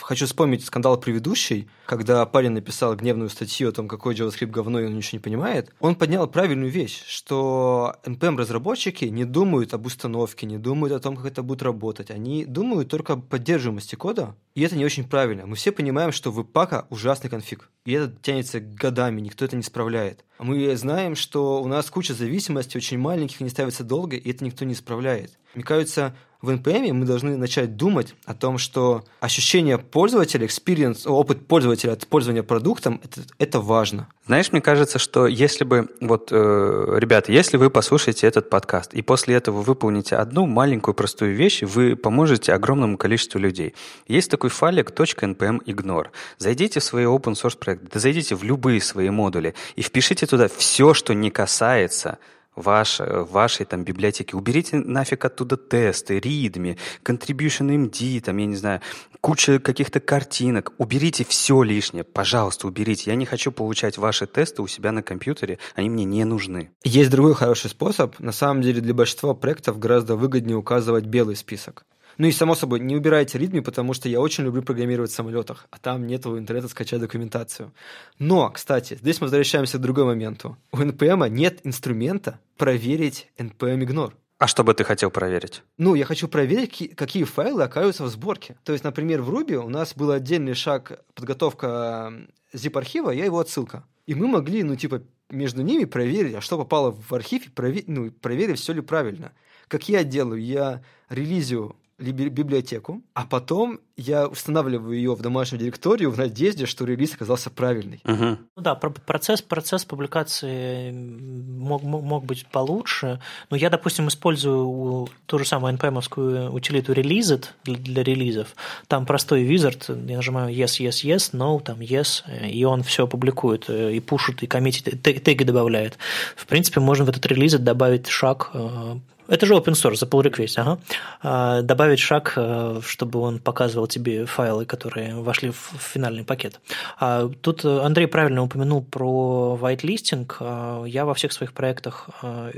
[0.00, 4.86] хочу вспомнить скандал предыдущий, когда парень написал гневную статью о том, какой JavaScript говно, и
[4.86, 5.72] он ничего не понимает.
[5.80, 11.26] Он поднял правильную вещь, что NPM-разработчики не думают об установке, не думают о том, как
[11.26, 12.10] это будет работать.
[12.10, 15.46] Они думают только об поддерживаемости кода, и это не очень правильно.
[15.46, 19.62] Мы все понимаем, что в пака ужасный конфиг, и это тянется годами, никто это не
[19.62, 20.22] справляет.
[20.38, 24.66] Мы знаем, что у нас куча зависимостей, очень маленьких, они ставятся долго, и это никто
[24.66, 25.38] не исправляет.
[25.54, 31.48] Мне кажется, в NPM мы должны начать думать о том, что ощущение пользователя, experience, опыт
[31.48, 34.06] пользователя от пользования продуктом, это, это важно.
[34.26, 39.02] Знаешь, мне кажется, что если бы, вот, э, ребята, если вы послушаете этот подкаст и
[39.02, 43.74] после этого выполните одну маленькую простую вещь, вы поможете огромному количеству людей.
[44.06, 46.08] Есть такой файлик .npm ignore.
[46.36, 50.48] Зайдите в свои open source проекты, да зайдите в любые свои модули и впишите туда
[50.48, 52.18] все, что не касается
[52.58, 54.34] ваш, вашей там библиотеки.
[54.34, 58.80] Уберите нафиг оттуда тесты, ридми, contribution MD, там, я не знаю,
[59.20, 60.72] куча каких-то картинок.
[60.78, 63.10] Уберите все лишнее, пожалуйста, уберите.
[63.10, 66.70] Я не хочу получать ваши тесты у себя на компьютере, они мне не нужны.
[66.84, 68.18] Есть другой хороший способ.
[68.18, 71.84] На самом деле для большинства проектов гораздо выгоднее указывать белый список.
[72.18, 75.66] Ну и, само собой, не убирайте ритми, потому что я очень люблю программировать в самолетах,
[75.70, 77.72] а там нет интернета скачать документацию.
[78.18, 80.56] Но, кстати, здесь мы возвращаемся к другому моменту.
[80.72, 84.12] У NPM нет инструмента проверить NPM ignore.
[84.38, 85.62] А что бы ты хотел проверить?
[85.78, 88.56] Ну, я хочу проверить, какие файлы оказываются в сборке.
[88.64, 92.12] То есть, например, в Ruby у нас был отдельный шаг подготовка
[92.52, 93.84] zip-архива, я его отсылка.
[94.06, 97.84] И мы могли, ну, типа, между ними проверить, а что попало в архив, провер...
[97.86, 99.32] ну, проверить, все ли правильно.
[99.68, 100.42] Как я делаю?
[100.42, 107.14] Я релизю библиотеку, а потом я устанавливаю ее в домашнюю директорию в надежде, что релиз
[107.14, 108.00] оказался правильный.
[108.04, 108.38] Угу.
[108.56, 115.44] Ну да, процесс, процесс публикации мог, мог быть получше, но я, допустим, использую ту же
[115.44, 118.54] самую npm утилиту released для, для релизов.
[118.86, 123.68] Там простой визард, я нажимаю yes, yes, yes, no, там yes, и он все публикует,
[123.68, 125.98] и пушит, и коммитит, теги добавляет.
[126.36, 130.22] В принципе, можно в этот релиз добавить шаг э, это же open source, за pull
[130.22, 130.78] request, ага.
[131.22, 136.60] А, добавить шаг, э, чтобы он показывал тебе файлы, которые вошли в финальный пакет.
[136.98, 140.32] А тут Андрей правильно упомянул про whitelisting.
[140.40, 142.52] А, я во всех своих проектах э,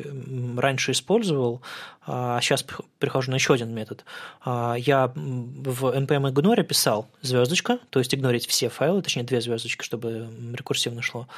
[0.56, 1.60] раньше использовал,
[2.06, 2.64] а сейчас
[2.98, 4.04] прихожу на еще один метод.
[4.44, 10.28] Я в npm ignore писал звездочка, то есть игнорить все файлы, точнее две звездочки, чтобы
[10.54, 11.28] рекурсивно шло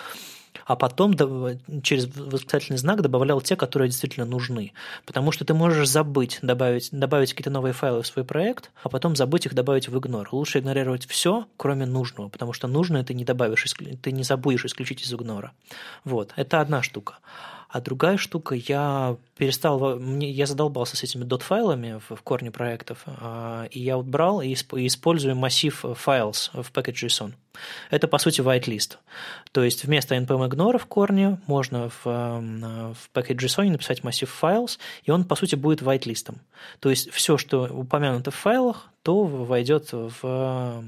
[0.66, 1.14] а потом
[1.82, 4.72] через восклицательный знак добавлял те, которые действительно нужны.
[5.06, 9.16] Потому что ты можешь забыть добавить, добавить какие-то новые файлы в свой проект, а потом
[9.16, 10.28] забыть их добавить в игнор.
[10.32, 13.66] Лучше игнорировать все, кроме нужного, потому что нужное ты не добавишь,
[14.02, 15.52] ты не забудешь исключить из игнора.
[16.04, 17.18] Вот, это одна штука.
[17.72, 23.80] А другая штука, я перестал, я задолбался с этими dot-файлами в, корне проектов, а, и
[23.80, 27.32] я вот брал и использую массив files в package.json.
[27.88, 28.98] Это, по сути, whitelist.
[29.52, 35.10] То есть вместо npm ignore в корне можно в, в package.json написать массив files, и
[35.10, 36.34] он, по сути, будет whitelist.
[36.78, 40.84] То есть все, что упомянуто в файлах, то войдет в, в,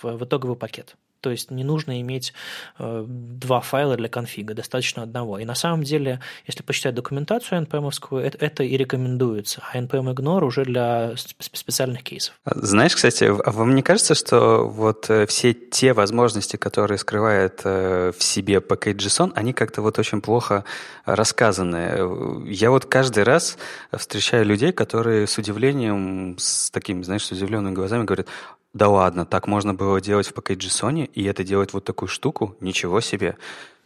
[0.00, 0.94] в итоговый пакет.
[1.24, 2.34] То есть не нужно иметь
[2.78, 5.38] э, два файла для конфига, достаточно одного.
[5.38, 10.44] И на самом деле, если посчитать документацию npm это, это и рекомендуется, а npm ignore
[10.44, 12.34] уже для специальных кейсов.
[12.44, 18.12] Знаешь, кстати, а вам не кажется, что вот э, все те возможности, которые скрывает э,
[18.14, 20.64] в себе package.json, они как-то вот очень плохо
[21.06, 22.44] рассказаны?
[22.44, 23.56] Я вот каждый раз
[23.96, 28.26] встречаю людей, которые с удивлением, с такими, знаешь, с удивленными глазами говорят,
[28.74, 32.56] да ладно, так можно было делать в Package.json, и это делать вот такую штуку?
[32.60, 33.36] Ничего себе.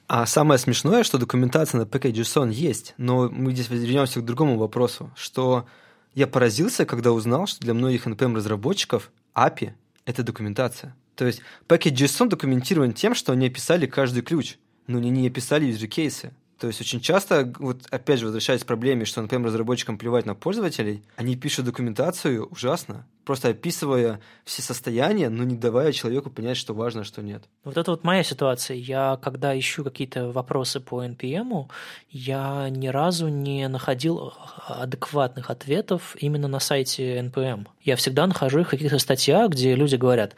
[0.06, 5.10] А самое смешное, что документация на Package.json есть, но мы здесь вернемся к другому вопросу,
[5.14, 5.66] что
[6.14, 9.72] я поразился, когда узнал, что для многих NPM-разработчиков API—
[10.06, 10.96] это документация.
[11.16, 16.32] То есть Package.json документирован тем, что они описали каждый ключ, но они не описали юзер-кейсы.
[16.58, 20.34] То есть очень часто, вот опять же возвращаясь к проблеме, что, например, разработчикам плевать на
[20.34, 26.74] пользователей, они пишут документацию ужасно, просто описывая все состояния, но не давая человеку понять, что
[26.74, 27.44] важно, что нет.
[27.62, 28.76] Вот это вот моя ситуация.
[28.76, 31.68] Я, когда ищу какие-то вопросы по NPM,
[32.10, 34.32] я ни разу не находил
[34.66, 37.68] адекватных ответов именно на сайте NPM.
[37.82, 40.34] Я всегда нахожу их в каких-то статьях, где люди говорят,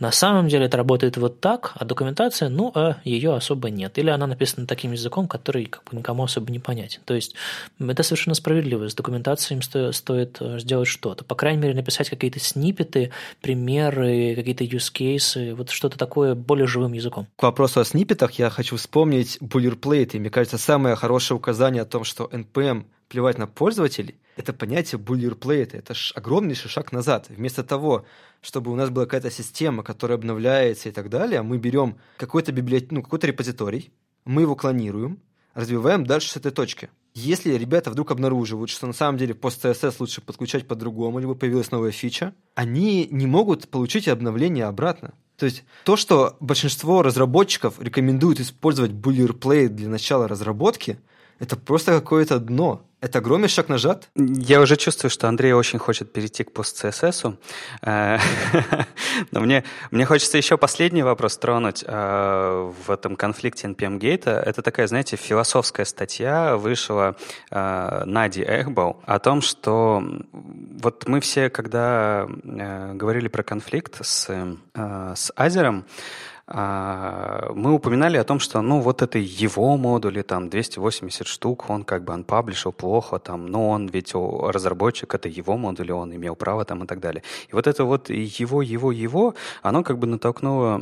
[0.00, 3.98] на самом деле это работает вот так, а документация, ну, а ее особо нет.
[3.98, 7.00] Или она написана таким языком, который как бы никому особо не понятен.
[7.04, 7.34] То есть
[7.78, 8.88] это совершенно справедливо.
[8.88, 11.24] С документацией им стоит э, сделать что-то.
[11.24, 16.94] По крайней мере, написать какие-то снипеты, примеры, какие-то use cases, вот что-то такое более живым
[16.94, 17.26] языком.
[17.36, 20.12] К вопросу о снипетах я хочу вспомнить boilerplate.
[20.14, 24.98] И мне кажется, самое хорошее указание о том, что NPM плевать на пользователей, это понятие
[24.98, 25.76] boilerplate.
[25.76, 27.26] Это огромнейший шаг назад.
[27.28, 28.06] Вместо того,
[28.40, 32.92] чтобы у нас была какая-то система, которая обновляется и так далее, мы берем какой-то библиотек,
[32.92, 33.92] ну, какой-то репозиторий,
[34.24, 35.18] мы его клонируем,
[35.54, 36.88] развиваем дальше с этой точки.
[37.12, 41.72] Если ребята вдруг обнаруживают, что на самом деле пост CSS лучше подключать по-другому, либо появилась
[41.72, 45.12] новая фича, они не могут получить обновление обратно.
[45.36, 51.00] То есть то, что большинство разработчиков рекомендуют использовать boilerplate для начала разработки,
[51.40, 52.86] это просто какое-то дно.
[53.00, 54.10] Это огромный шаг назад.
[54.14, 57.36] Я уже чувствую, что Андрей очень хочет перейти к пост-CSS.
[57.82, 58.18] Э,
[59.30, 64.28] но мне, мне хочется еще последний вопрос тронуть э, в этом конфликте NPM Gate.
[64.28, 67.16] Это такая, знаете, философская статья вышла
[67.50, 74.28] э, Нади Эхбал о том, что вот мы все, когда говорили про конфликт с,
[74.74, 75.86] с Азером,
[76.52, 82.02] мы упоминали о том, что, ну, вот это его модули, там, 280 штук, он как
[82.02, 86.82] бы анпаблишил плохо, там, но он ведь разработчик, это его модули, он имел право там
[86.82, 87.22] и так далее.
[87.48, 90.80] И вот это вот его, его, его, оно как бы натолкнуло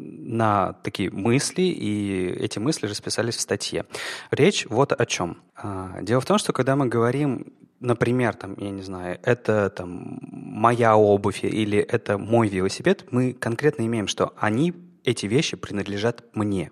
[0.00, 3.84] на такие мысли, и эти мысли расписались в статье.
[4.30, 5.38] Речь вот о чем.
[5.56, 10.18] А, дело в том, что когда мы говорим например, там, я не знаю, это там
[10.30, 14.74] моя обувь или это мой велосипед, мы конкретно имеем, что они
[15.04, 16.70] эти вещи принадлежат мне.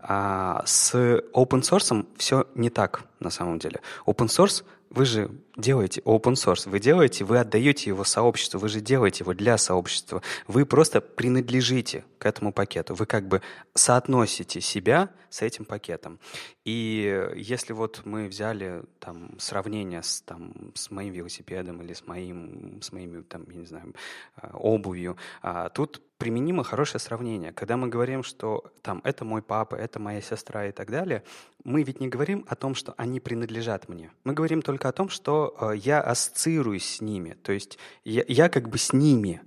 [0.00, 3.80] А с open source все не так на самом деле.
[4.06, 8.80] Open source вы же делаете open source, вы делаете, вы отдаете его сообществу, вы же
[8.80, 10.20] делаете его для сообщества.
[10.48, 12.94] Вы просто принадлежите к этому пакету.
[12.94, 13.40] Вы как бы
[13.74, 16.18] соотносите себя с этим пакетом.
[16.64, 22.82] И если вот мы взяли там сравнение с, там, с моим велосипедом или с, моим,
[22.82, 23.94] с моими, там, я не знаю,
[24.34, 27.52] а, обувью, а, тут применимо хорошее сравнение.
[27.52, 31.22] Когда мы говорим, что там это мой папа, это моя сестра и так далее,
[31.64, 34.10] мы ведь не говорим о том, что они принадлежат мне.
[34.24, 38.48] Мы говорим только о том, что э, я ассоциируюсь с ними, то есть я, я
[38.48, 39.40] как бы с ними.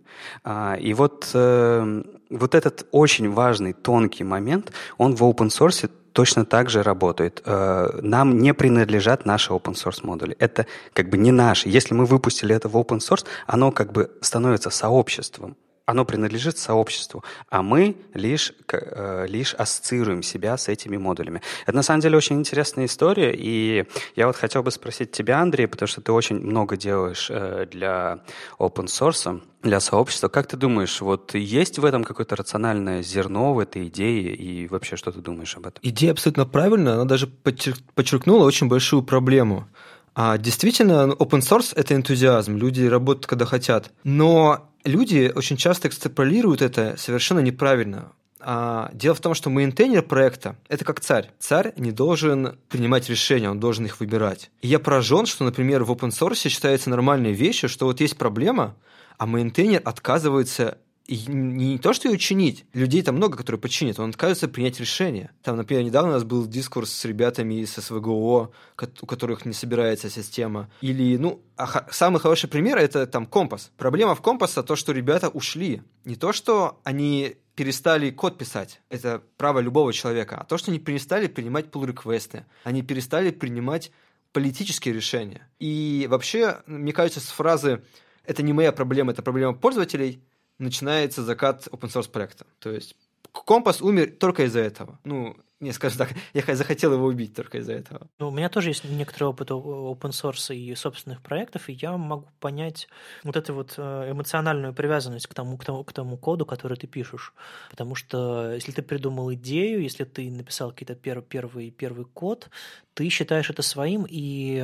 [0.43, 6.45] А, и вот, э, вот этот очень важный, тонкий момент, он в open source точно
[6.45, 7.41] так же работает.
[7.45, 10.35] Э, нам не принадлежат наши open source модули.
[10.39, 11.69] Это как бы не наши.
[11.69, 15.55] Если мы выпустили это в open source, оно как бы становится сообществом
[15.85, 21.41] оно принадлежит сообществу, а мы лишь, э, лишь ассоциируем себя с этими модулями.
[21.65, 25.67] Это на самом деле очень интересная история, и я вот хотел бы спросить тебя, Андрей,
[25.67, 28.19] потому что ты очень много делаешь э, для
[28.59, 30.29] open source, для сообщества.
[30.29, 34.95] Как ты думаешь, вот есть в этом какое-то рациональное зерно в этой идее, и вообще
[34.95, 35.79] что ты думаешь об этом?
[35.81, 39.67] Идея абсолютно правильная, она даже подчеркнула очень большую проблему.
[40.15, 43.91] А действительно, open source– это энтузиазм, люди работают, когда хотят.
[44.03, 48.11] Но люди очень часто экстраполируют это совершенно неправильно.
[48.45, 51.31] А дело в том, что мейнтейнер проекта– это как царь.
[51.39, 54.51] Царь не должен принимать решения, он должен их выбирать.
[54.61, 58.75] И я поражен, что, например, в open source считается нормальной вещью, что вот есть проблема,
[59.17, 64.11] а мейнтейнер отказывается и не то, что ее чинить, людей там много, которые починят, он
[64.11, 65.31] отказывается принять решение.
[65.41, 68.51] Там, например, недавно у нас был дискурс с ребятами из SVGO,
[69.01, 70.69] у которых не собирается система.
[70.79, 73.71] Или, ну, а самый хороший пример– это там компас.
[73.77, 75.81] Проблема в компаса то, что ребята ушли.
[76.05, 78.81] Не то, что они перестали код писать.
[78.89, 80.37] Это право любого человека.
[80.37, 82.45] А то, что они перестали принимать pull-реквесты.
[82.63, 83.91] Они перестали принимать
[84.31, 85.49] политические решения.
[85.59, 87.83] И вообще, мне кажется, с фразы
[88.23, 90.23] «это не моя проблема, это проблема пользователей»
[90.63, 92.45] начинается закат open source проекта.
[92.59, 92.95] То есть
[93.31, 94.99] компас умер только из-за этого.
[95.03, 98.07] Ну, не, скажем так, я захотел его убить только из-за этого.
[98.19, 102.27] Ну, у меня тоже есть некоторый опыт open source и собственных проектов, и я могу
[102.39, 102.87] понять
[103.23, 106.87] вот эту вот э, эмоциональную привязанность к тому, к тому, к тому коду, который ты
[106.87, 107.33] пишешь.
[107.69, 112.49] Потому что если ты придумал идею, если ты написал какой-то первый, первый, первый код,
[112.93, 114.61] ты считаешь это своим, и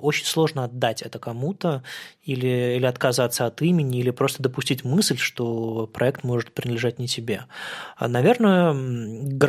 [0.00, 1.82] очень сложно отдать это кому-то,
[2.22, 7.44] или, или отказаться от имени, или просто допустить мысль, что проект может принадлежать не тебе.
[7.96, 8.72] А, наверное,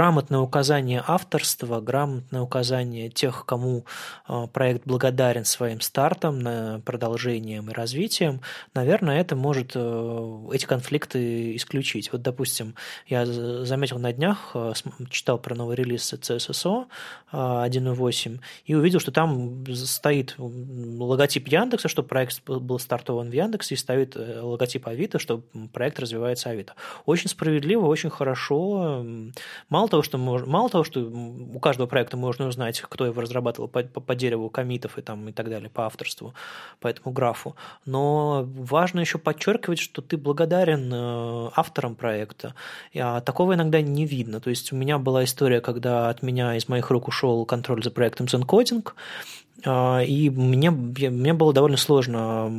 [0.09, 3.85] грамотное указание авторства, грамотное указание тех, кому
[4.25, 8.41] а, проект благодарен своим стартом, продолжением и развитием,
[8.73, 12.11] наверное, это может э, эти конфликты исключить.
[12.11, 12.73] Вот, допустим,
[13.05, 14.73] я заметил на днях, э,
[15.11, 16.87] читал про новый релиз CSSO,
[17.31, 23.77] 1.8 и увидел, что там стоит логотип Яндекса, что проект был стартован в Яндексе, и
[23.77, 26.73] стоит э, логотип Авито, что проект развивается Авито.
[27.05, 29.05] Очень справедливо, очень хорошо.
[29.69, 33.83] Мало того, что, мало того, что у каждого проекта можно узнать, кто его разрабатывал по,
[33.83, 36.33] по, по дереву комитов и, там, и так далее, по авторству,
[36.79, 37.55] по этому графу.
[37.85, 42.55] Но важно еще подчеркивать, что ты благодарен э, авторам проекта.
[42.95, 44.39] А такого иногда не видно.
[44.39, 47.91] То есть у меня была история, когда от меня из моих рук ушел контроль за
[47.91, 48.87] проектом ZenCoding,
[49.65, 52.51] а, и мне, мне было довольно сложно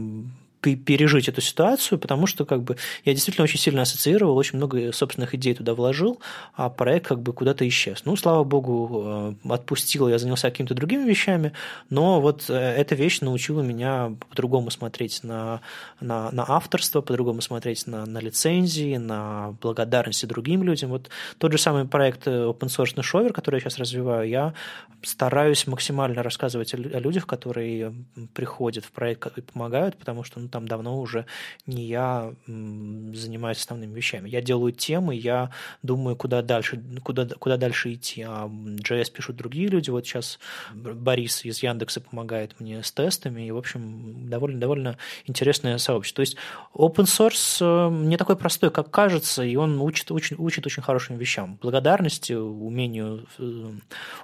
[0.60, 5.34] пережить эту ситуацию, потому что как бы я действительно очень сильно ассоциировал, очень много собственных
[5.34, 6.20] идей туда вложил,
[6.54, 8.02] а проект как бы куда-то исчез.
[8.04, 11.52] Ну, слава богу, э, отпустил, я занялся какими-то другими вещами,
[11.88, 15.60] но вот э, эта вещь научила меня по-другому смотреть на,
[16.00, 20.90] на, на авторство, по-другому смотреть на, на лицензии, на благодарности другим людям.
[20.90, 21.08] Вот
[21.38, 24.54] тот же самый проект э, open source Shower, который я сейчас развиваю, я
[25.02, 27.94] стараюсь максимально рассказывать о людях, которые
[28.34, 31.26] приходят в проект и помогают, потому что ну, там давно уже
[31.66, 34.28] не я занимаюсь основными вещами.
[34.28, 35.50] Я делаю темы, я
[35.82, 38.22] думаю, куда дальше, куда, куда дальше идти.
[38.22, 39.90] А JS пишут другие люди.
[39.90, 40.38] Вот сейчас
[40.74, 43.46] Борис из Яндекса помогает мне с тестами.
[43.46, 46.16] И, в общем, довольно, довольно интересное сообщество.
[46.16, 46.36] То есть
[46.74, 51.16] open source э, не такой простой, как кажется, и он учит, учит, учит очень хорошим
[51.16, 51.58] вещам.
[51.62, 53.70] Благодарности, умению, э,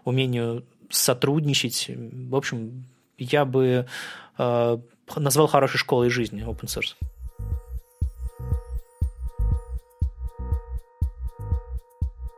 [0.04, 1.90] умению сотрудничать.
[1.90, 2.84] В общем,
[3.18, 3.86] я бы
[4.38, 4.78] э,
[5.14, 6.94] назвал хорошей школой жизни open source.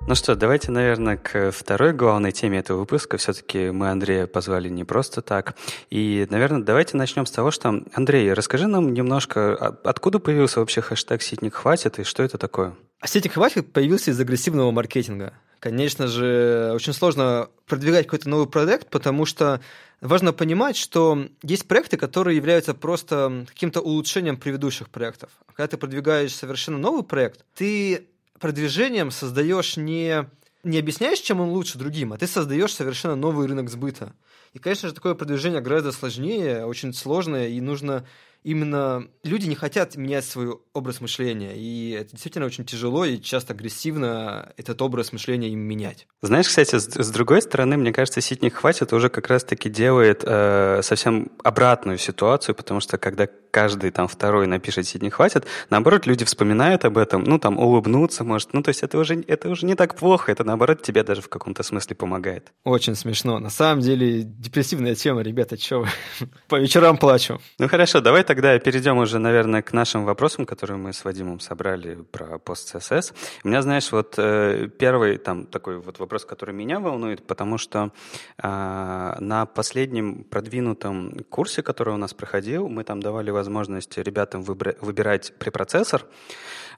[0.08, 3.18] Ну что, давайте, наверное, к второй главной теме этого выпуска.
[3.18, 5.54] Все-таки мы Андрея позвали не просто так.
[5.90, 10.80] И, наверное, давайте начнем с того, что, Андрей, расскажи нам немножко, а откуда появился вообще
[10.80, 12.74] хэштег «Ситник хватит» и что это такое?
[13.00, 15.34] А «Ситник хватит» появился из агрессивного маркетинга.
[15.60, 19.60] Конечно же, очень сложно продвигать какой-то новый проект, потому что
[20.00, 25.30] важно понимать, что есть проекты, которые являются просто каким-то улучшением предыдущих проектов.
[25.54, 28.06] Когда ты продвигаешь совершенно новый проект, ты
[28.38, 30.28] продвижением создаешь не,
[30.62, 34.12] не объясняешь, чем он лучше другим, а ты создаешь совершенно новый рынок сбыта.
[34.52, 38.06] И, конечно же, такое продвижение гораздо сложнее, очень сложное, и нужно
[38.42, 43.52] именно люди не хотят менять свой образ мышления, и это действительно очень тяжело и часто
[43.52, 46.06] агрессивно этот образ мышления им менять.
[46.22, 50.80] Знаешь, кстати, с, с другой стороны, мне кажется, ситник хватит уже как раз-таки делает э,
[50.82, 56.84] совсем обратную ситуацию, потому что когда каждый там второй напишет ситник хватит, наоборот, люди вспоминают
[56.84, 59.94] об этом, ну там улыбнуться, может, ну то есть это уже, это уже не так
[59.94, 62.52] плохо, это наоборот тебе даже в каком-то смысле помогает.
[62.64, 63.38] Очень смешно.
[63.38, 65.88] На самом деле депрессивная тема, ребята, что вы?
[66.48, 67.40] По вечерам плачу.
[67.58, 71.94] Ну хорошо, давай тогда перейдем уже, наверное, к нашим вопросам, которые мы с Вадимом собрали
[72.12, 73.14] про пост CSS.
[73.42, 77.90] У меня, знаешь, вот э, первый там такой вот вопрос, который меня волнует, потому что
[78.36, 85.32] э, на последнем продвинутом курсе, который у нас проходил, мы там давали возможность ребятам выбирать
[85.38, 86.04] препроцессор,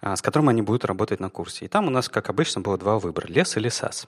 [0.03, 1.65] а, с которым они будут работать на курсе.
[1.65, 4.07] И там у нас, как обычно, было два выбора– лес или САС.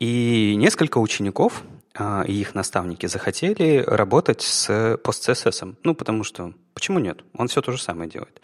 [0.00, 1.62] И несколько учеников
[1.98, 5.76] и их наставники захотели работать с PostCSS.
[5.82, 7.22] Ну, потому что почему нет?
[7.36, 8.40] Он все то же самое делает.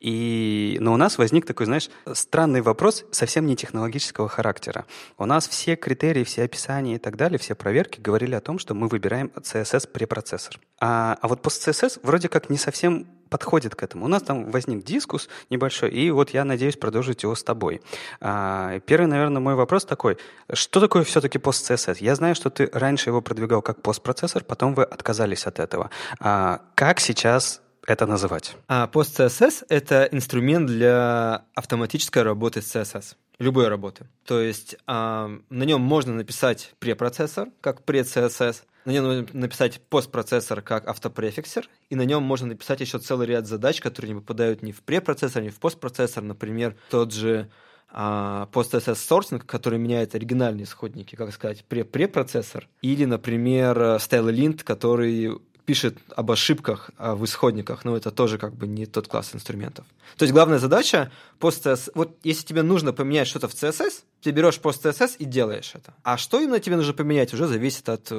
[0.00, 4.86] И, но у нас возник такой, знаешь, странный вопрос, совсем не технологического характера.
[5.18, 8.74] У нас все критерии, все описания и так далее, все проверки говорили о том, что
[8.74, 10.60] мы выбираем CSS препроцессор.
[10.80, 14.04] А, а вот PostCSS вроде как не совсем подходит к этому.
[14.04, 17.80] У нас там возник дискус небольшой, и вот я надеюсь продолжить его с тобой.
[18.20, 20.18] А, первый, наверное, мой вопрос такой.
[20.52, 21.96] Что такое все-таки пост-CSS?
[22.00, 25.88] Я знаю, что ты раньше его продвигал как постпроцессор, потом вы отказались от этого.
[26.20, 28.54] А, как сейчас это называть?
[28.68, 34.06] А пост-CSS— это инструмент для автоматической работы с CSS любой работы.
[34.26, 40.88] То есть а, на нем можно написать препроцессор, как пред-CSS, на нем написать постпроцессор как
[40.88, 44.82] автопрефиксер, и на нем можно написать еще целый ряд задач, которые не попадают ни в
[44.82, 46.22] препроцессор, ни в постпроцессор.
[46.22, 47.48] Например, тот же
[47.90, 55.96] а, PostSS сортинг, который меняет оригинальные исходники, как сказать, препроцессор, или, например, StyleLint, который пишет
[56.16, 59.86] об ошибках а, в исходниках, но это тоже как бы не тот класс инструментов.
[60.16, 64.58] То есть главная задача пост вот если тебе нужно поменять что-то в CSS, ты берешь
[64.58, 65.94] пост CSS и делаешь это.
[66.02, 68.10] А что именно тебе нужно поменять, уже зависит от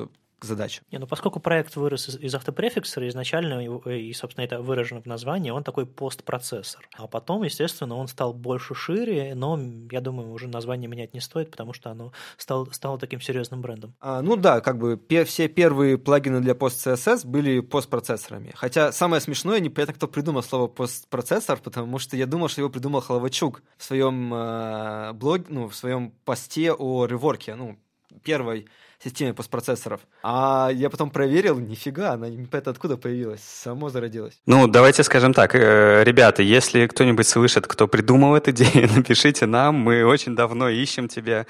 [0.46, 0.82] задача.
[0.92, 5.52] Не, ну поскольку проект вырос из, из автопрефиксера, изначально, и, собственно, это выражено в названии,
[5.52, 6.88] он такой постпроцессор.
[6.98, 9.60] А потом, естественно, он стал больше шире, но,
[9.92, 13.96] я думаю, уже название менять не стоит, потому что оно стало, стало таким серьезным брендом.
[14.00, 18.52] А, ну да, как бы пе- все первые плагины для пост-CSS были постпроцессорами.
[18.56, 23.02] Хотя самое смешное, непонятно, кто придумал слово постпроцессор, потому что я думал, что его придумал
[23.02, 27.78] Холовачук в своем э, блоге, ну, в своем посте о реворке, ну,
[28.24, 28.68] первой
[29.04, 30.02] системе постпроцессоров.
[30.24, 34.40] А я потом проверил, нифига, она непонятно откуда появилась, само зародилась.
[34.46, 39.76] Ну, давайте скажем так, э, ребята, если кто-нибудь слышит, кто придумал эту идею, напишите нам,
[39.76, 41.46] мы очень давно ищем тебя,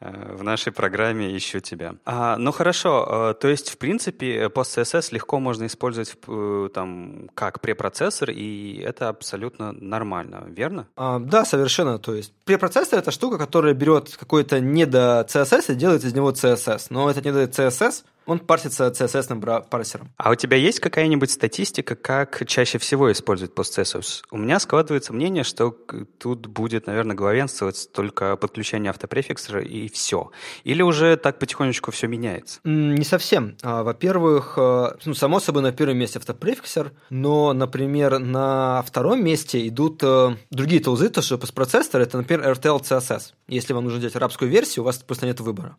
[0.00, 1.94] в нашей программе «Ищу тебя».
[2.04, 7.60] А, ну хорошо, э, то есть, в принципе, PostCSS легко можно использовать э, там, как
[7.60, 10.86] препроцессор, и это абсолютно нормально, верно?
[10.96, 11.98] А, да, совершенно.
[11.98, 16.88] То есть препроцессор— это штука, которая берет какой-то недо CSS и делает из него CSS.
[16.90, 20.10] Но это недо CSS— он парсится CSS парсером.
[20.16, 24.24] А у тебя есть какая-нибудь статистика, как чаще всего используют PostCSS?
[24.30, 25.70] У меня складывается мнение, что
[26.18, 30.30] тут будет, наверное, главенствовать только подключение автопрефиксера и все.
[30.64, 32.60] Или уже так потихонечку все меняется?
[32.64, 33.56] Не совсем.
[33.62, 39.66] А, во-первых, э, ну, само собой, на первом месте автопрефиксер, но, например, на втором месте
[39.68, 43.32] идут э, другие тулзы, то что постпроцессор, это, например, RTL CSS.
[43.48, 45.76] Если вам нужно делать арабскую версию, у вас просто нет выбора.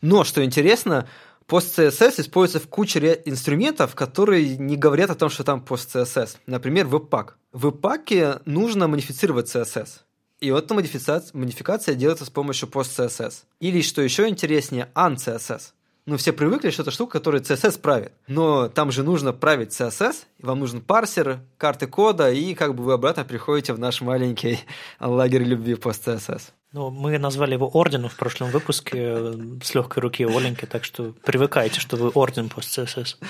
[0.00, 1.08] Но, что интересно,
[1.52, 6.38] Post-CSS используется в куче инструментов, которые не говорят о том, что там Post-CSS.
[6.46, 7.32] Например, Webpack.
[7.52, 10.00] В Webpack нужно модифицировать CSS.
[10.40, 13.34] И вот эта модификация, модификация делается с помощью Post-CSS.
[13.60, 15.72] Или, что еще интереснее, un-CSS.
[16.06, 18.12] Ну, все привыкли, что это штука, которая CSS правит.
[18.28, 22.94] Но там же нужно править CSS, вам нужен парсер, карты кода, и как бы вы
[22.94, 24.58] обратно приходите в наш маленький
[25.00, 26.44] лагерь любви пост-CSS.
[26.72, 31.12] Ну, мы назвали его орденом в прошлом выпуске э, с легкой руки Оленьки, так что
[31.22, 33.16] привыкайте, что вы орден пост-CSS.
[33.20, 33.26] Э,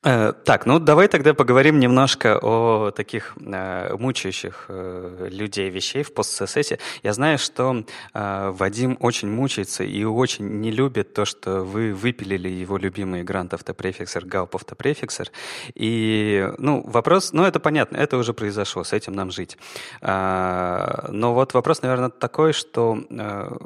[0.00, 6.74] так, ну давай тогда поговорим немножко о таких э, мучающих э, людей вещей в пост-ССС.
[7.02, 7.84] Я знаю, что
[8.14, 13.54] э, Вадим очень мучается и очень не любит то, что вы выпилили его любимый грант
[13.54, 15.32] автопрефиксер, галп автопрефиксер.
[15.74, 19.58] И, ну, вопрос, ну это понятно, это уже произошло, с этим нам жить.
[20.00, 23.56] Э, но вот вопрос, наверное, такой, что э,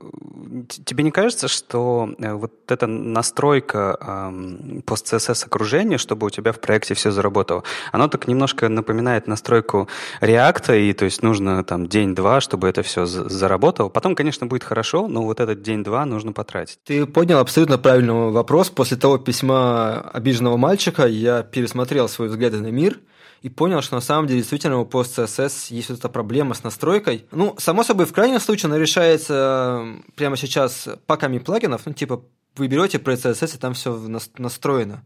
[0.87, 6.53] тебе не кажется, что э, вот эта настройка э, пост-ССС окружения, чтобы чтобы у тебя
[6.53, 7.64] в проекте все заработало.
[7.91, 9.89] Оно так немножко напоминает настройку
[10.20, 13.89] реакта, и то есть нужно там день-два, чтобы это все заработало.
[13.89, 16.79] Потом, конечно, будет хорошо, но вот этот день-два нужно потратить.
[16.85, 18.70] Ты поднял абсолютно правильный вопрос.
[18.70, 23.01] После того письма обиженного мальчика я пересмотрел свои взгляды на мир
[23.43, 27.25] и понял, что на самом деле действительно у PostCSS есть вот эта проблема с настройкой.
[27.33, 32.23] Ну, само собой, в крайнем случае она решается прямо сейчас паками плагинов, ну, типа
[32.57, 33.96] вы берете про CSS, и там все
[34.38, 35.05] настроено.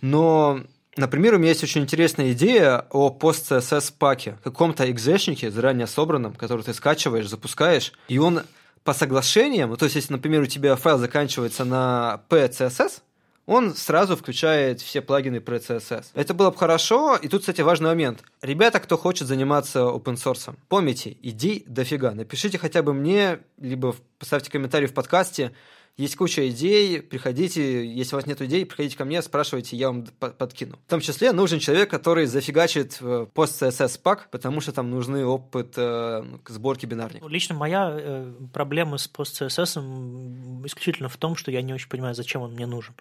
[0.00, 0.60] Но,
[0.96, 6.62] например, у меня есть очень интересная идея о post-CSS паке, каком-то экзешнике, заранее собранном, который
[6.62, 8.42] ты скачиваешь, запускаешь, и он
[8.84, 13.00] по соглашениям, то есть, если, например, у тебя файл заканчивается на PCSS,
[13.46, 16.06] он сразу включает все плагины про CSS.
[16.14, 18.22] Это было бы хорошо, и тут, кстати, важный момент.
[18.40, 22.12] Ребята, кто хочет заниматься open source, помните, идей дофига.
[22.12, 25.52] Напишите хотя бы мне, либо поставьте комментарий в подкасте,
[25.96, 30.04] есть куча идей, приходите, если у вас нет идей, приходите ко мне, спрашивайте, я вам
[30.18, 30.76] подкину.
[30.86, 33.00] В том числе нужен человек, который зафигачит
[33.32, 37.30] пост CSS пак, потому что там нужны опыт э, сборки бинарников.
[37.30, 42.16] Лично моя э, проблема с пост CSS исключительно в том, что я не очень понимаю,
[42.16, 42.94] зачем он мне нужен.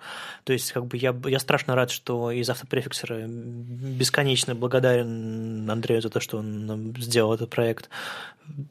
[0.43, 6.11] То есть, как бы я, я страшно рад, что из автопрефиксера бесконечно благодарен Андрею за
[6.11, 7.89] то, что он сделал этот проект.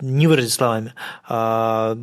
[0.00, 0.94] Не выразить словами.
[1.24, 1.98] А,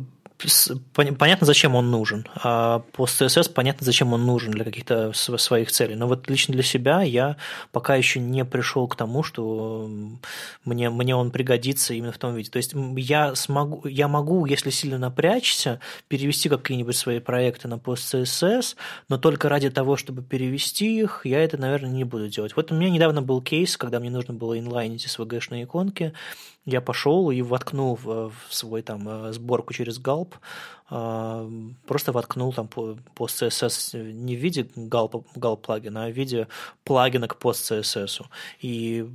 [0.94, 2.26] понятно, зачем он нужен.
[2.42, 5.94] А по CSS понятно, зачем он нужен для каких-то своих целей.
[5.94, 7.36] Но вот лично для себя я
[7.72, 9.88] пока еще не пришел к тому, что
[10.64, 12.50] мне, мне он пригодится именно в том виде.
[12.50, 18.14] То есть я, смогу, я могу, если сильно напрячься, перевести какие-нибудь свои проекты на пост
[18.14, 18.76] CSS,
[19.08, 22.56] но только ради того, чтобы перевести их, я это, наверное, не буду делать.
[22.56, 26.12] Вот у меня недавно был кейс, когда мне нужно было инлайнить SVG-шные иконки,
[26.64, 30.40] я пошел и воткнул в, в свой там э, сборку через а,
[30.90, 36.48] просто воткнул там по, по CSS не в виде gal плагина, а в виде
[36.84, 38.24] плагина к пост CSS.
[38.60, 39.06] И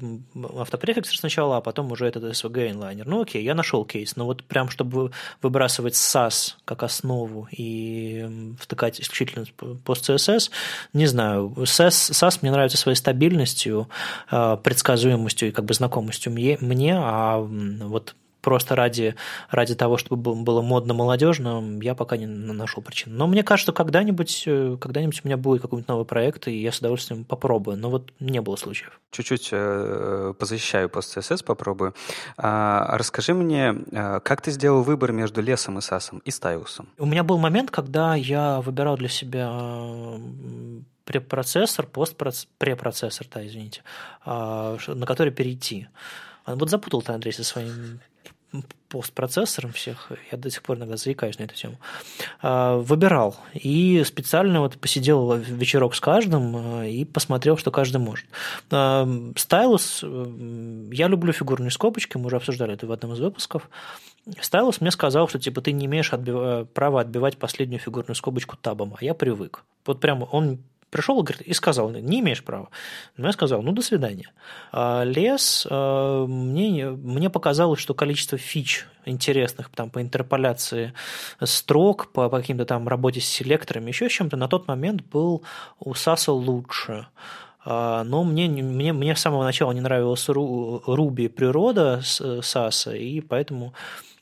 [0.58, 3.06] автопрефиксер сначала, а потом уже этот SVG инлайнер.
[3.06, 5.12] Ну окей, я нашел кейс, но вот прям чтобы
[5.42, 9.46] выбрасывать SAS как основу и втыкать исключительно
[9.84, 10.52] пост CSS,
[10.94, 11.54] не знаю.
[11.58, 13.90] SAS, SAS мне нравится своей стабильностью,
[14.30, 16.58] а, предсказуемостью и как бы знакомостью мне,
[16.98, 18.16] а вот
[18.46, 19.16] просто ради,
[19.50, 23.18] ради того, чтобы было модно молодежно, я пока не нашел причин.
[23.18, 26.78] Но мне кажется, когда-нибудь э, когда-нибудь у меня будет какой-нибудь новый проект, и я с
[26.78, 27.76] удовольствием попробую.
[27.78, 29.02] Но вот не было случаев.
[29.10, 31.96] Чуть-чуть э, позащищаю пост CSS, попробую.
[32.38, 36.88] А, расскажи мне, э, как ты сделал выбор между лесом и сасом и стайлусом?
[37.00, 39.50] У меня был момент, когда я выбирал для себя
[41.04, 43.82] препроцессор, постпроцессор, да, извините,
[44.24, 45.88] а, на который перейти.
[46.46, 48.00] Вот запутал ты, Андрей, со своим
[48.90, 51.78] постпроцессором всех, я до сих пор иногда заикаюсь на эту тему,
[52.42, 53.36] а, выбирал.
[53.54, 58.26] И специально вот посидел вечерок с каждым а, и посмотрел, что каждый может.
[59.38, 63.70] Стайлус, я люблю фигурные скобочки, мы уже обсуждали это в одном из выпусков.
[64.40, 66.68] Стайлус мне сказал, что типа ты не имеешь отбив...
[66.70, 69.64] права отбивать последнюю фигурную скобочку табом, а я привык.
[69.86, 70.60] Вот прямо он
[70.96, 72.70] пришел и сказал, не имеешь права.
[73.18, 74.32] Но я сказал, ну, до свидания.
[74.72, 80.94] А лес, а, мне, мне показалось, что количество фич интересных там, по интерполяции
[81.44, 85.44] строк, по, каким-то там работе с селекторами, еще чем-то, на тот момент был
[85.80, 87.08] у Саса лучше.
[87.66, 92.02] А, но мне, мне, мне с самого начала не нравилась Руби природа
[92.42, 93.74] Саса, и поэтому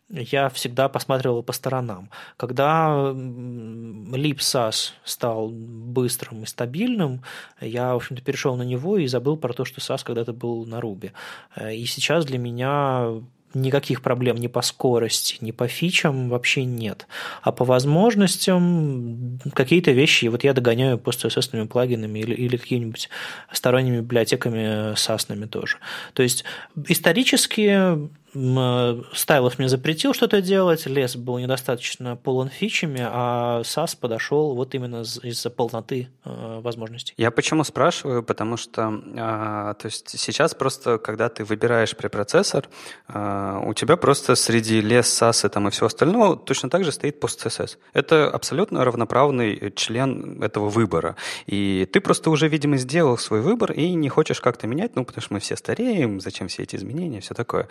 [0.09, 2.09] я всегда посматривал по сторонам.
[2.37, 7.23] Когда LeapSAS стал быстрым и стабильным,
[7.61, 10.79] я, в общем-то, перешел на него и забыл про то, что SAS когда-то был на
[10.79, 11.11] Ruby.
[11.55, 13.21] Э, и сейчас для меня
[13.55, 17.07] никаких проблем ни по скорости, ни по фичам вообще нет.
[17.41, 23.09] А по возможностям какие-то вещи вот я догоняю пост-CSS плагинами или, или какими-нибудь
[23.51, 25.77] сторонними библиотеками SASными тоже.
[26.13, 26.43] То есть
[26.87, 34.55] исторически Э, Стайлов мне запретил что-то делать, лес был недостаточно полон фичами, а SAS подошел
[34.55, 37.13] вот именно из-за полноты э, возможностей.
[37.17, 38.23] Я почему спрашиваю?
[38.23, 42.69] Потому что э, то есть сейчас просто, когда ты выбираешь препроцессор,
[43.07, 46.91] э, у тебя просто среди лес, SAS и, там, и всего остального точно так же
[46.91, 47.77] стоит PostCSS.
[47.93, 51.15] Это абсолютно равноправный член этого выбора.
[51.45, 55.21] И ты просто уже, видимо, сделал свой выбор и не хочешь как-то менять, ну, потому
[55.21, 57.67] что мы все стареем, зачем все эти изменения, все такое.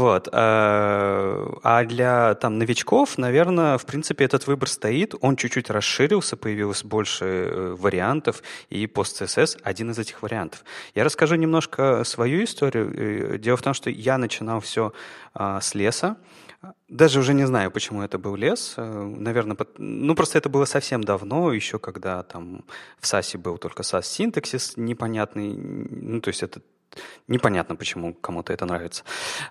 [0.00, 0.28] Вот.
[0.32, 5.14] Э, а для там, новичков, наверное, в принципе, этот выбор стоит.
[5.20, 10.64] Он чуть-чуть расширился, появилось больше э, вариантов, и PostCSS— один из этих вариантов.
[10.94, 13.34] Я расскажу немножко свою историю.
[13.34, 14.92] Э, дело в том, что я начинал все
[15.34, 16.16] с леса,
[16.88, 18.74] даже уже не знаю, почему это был лес.
[18.76, 22.64] Наверное, ну просто это было совсем давно, еще когда там
[22.98, 25.54] в САСе был только САС-синтаксис непонятный.
[25.54, 26.60] Ну, то есть это
[27.28, 29.04] Непонятно, почему кому-то это нравится.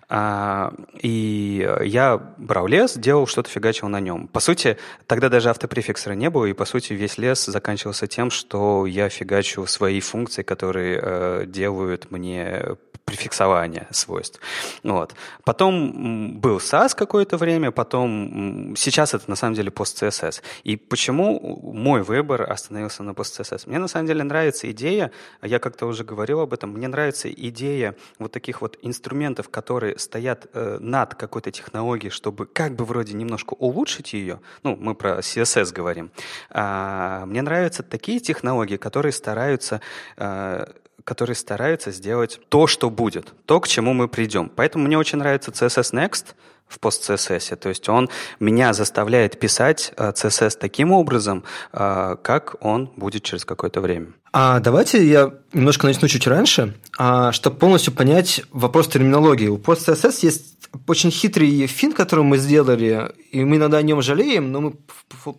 [0.09, 4.27] А, и я брал лес, делал что-то, фигачил на нем.
[4.27, 4.77] По сути,
[5.07, 9.65] тогда даже автопрефиксера не было, и, по сути, весь лес заканчивался тем, что я фигачу
[9.65, 12.75] свои функции, которые э, делают мне
[13.09, 14.39] префиксования свойств.
[14.83, 15.15] Вот.
[15.43, 20.41] Потом был SAS какое-то время, потом сейчас это на самом деле PostCSS.
[20.63, 23.63] И почему мой выбор остановился на PostCSS?
[23.65, 27.95] Мне на самом деле нравится идея, я как-то уже говорил об этом, мне нравится идея
[28.19, 33.53] вот таких вот инструментов, которые стоят э, над какой-то технологией, чтобы как бы вроде немножко
[33.53, 34.39] улучшить ее.
[34.63, 36.11] Ну, мы про CSS говорим.
[36.51, 39.81] А, мне нравятся такие технологии, которые стараются
[40.17, 40.65] э,
[41.09, 44.47] которые стараются сделать то, что будет, то, к чему мы придем.
[44.55, 46.35] Поэтому мне очень нравится CSS Next
[46.67, 47.55] в пост-CSS.
[47.55, 51.43] То есть он меня заставляет писать CSS э, таким образом,
[51.73, 54.09] э, как он будет через какое-то время.
[54.31, 59.47] А давайте я немножко начну чуть раньше, а, чтобы полностью понять вопрос терминологии.
[59.47, 64.51] У пост-CSS есть очень хитрый фин, который мы сделали, и мы иногда о нем жалеем,
[64.51, 64.73] но мы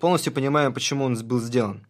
[0.01, 1.87] полностью понимаем, почему он был сделан.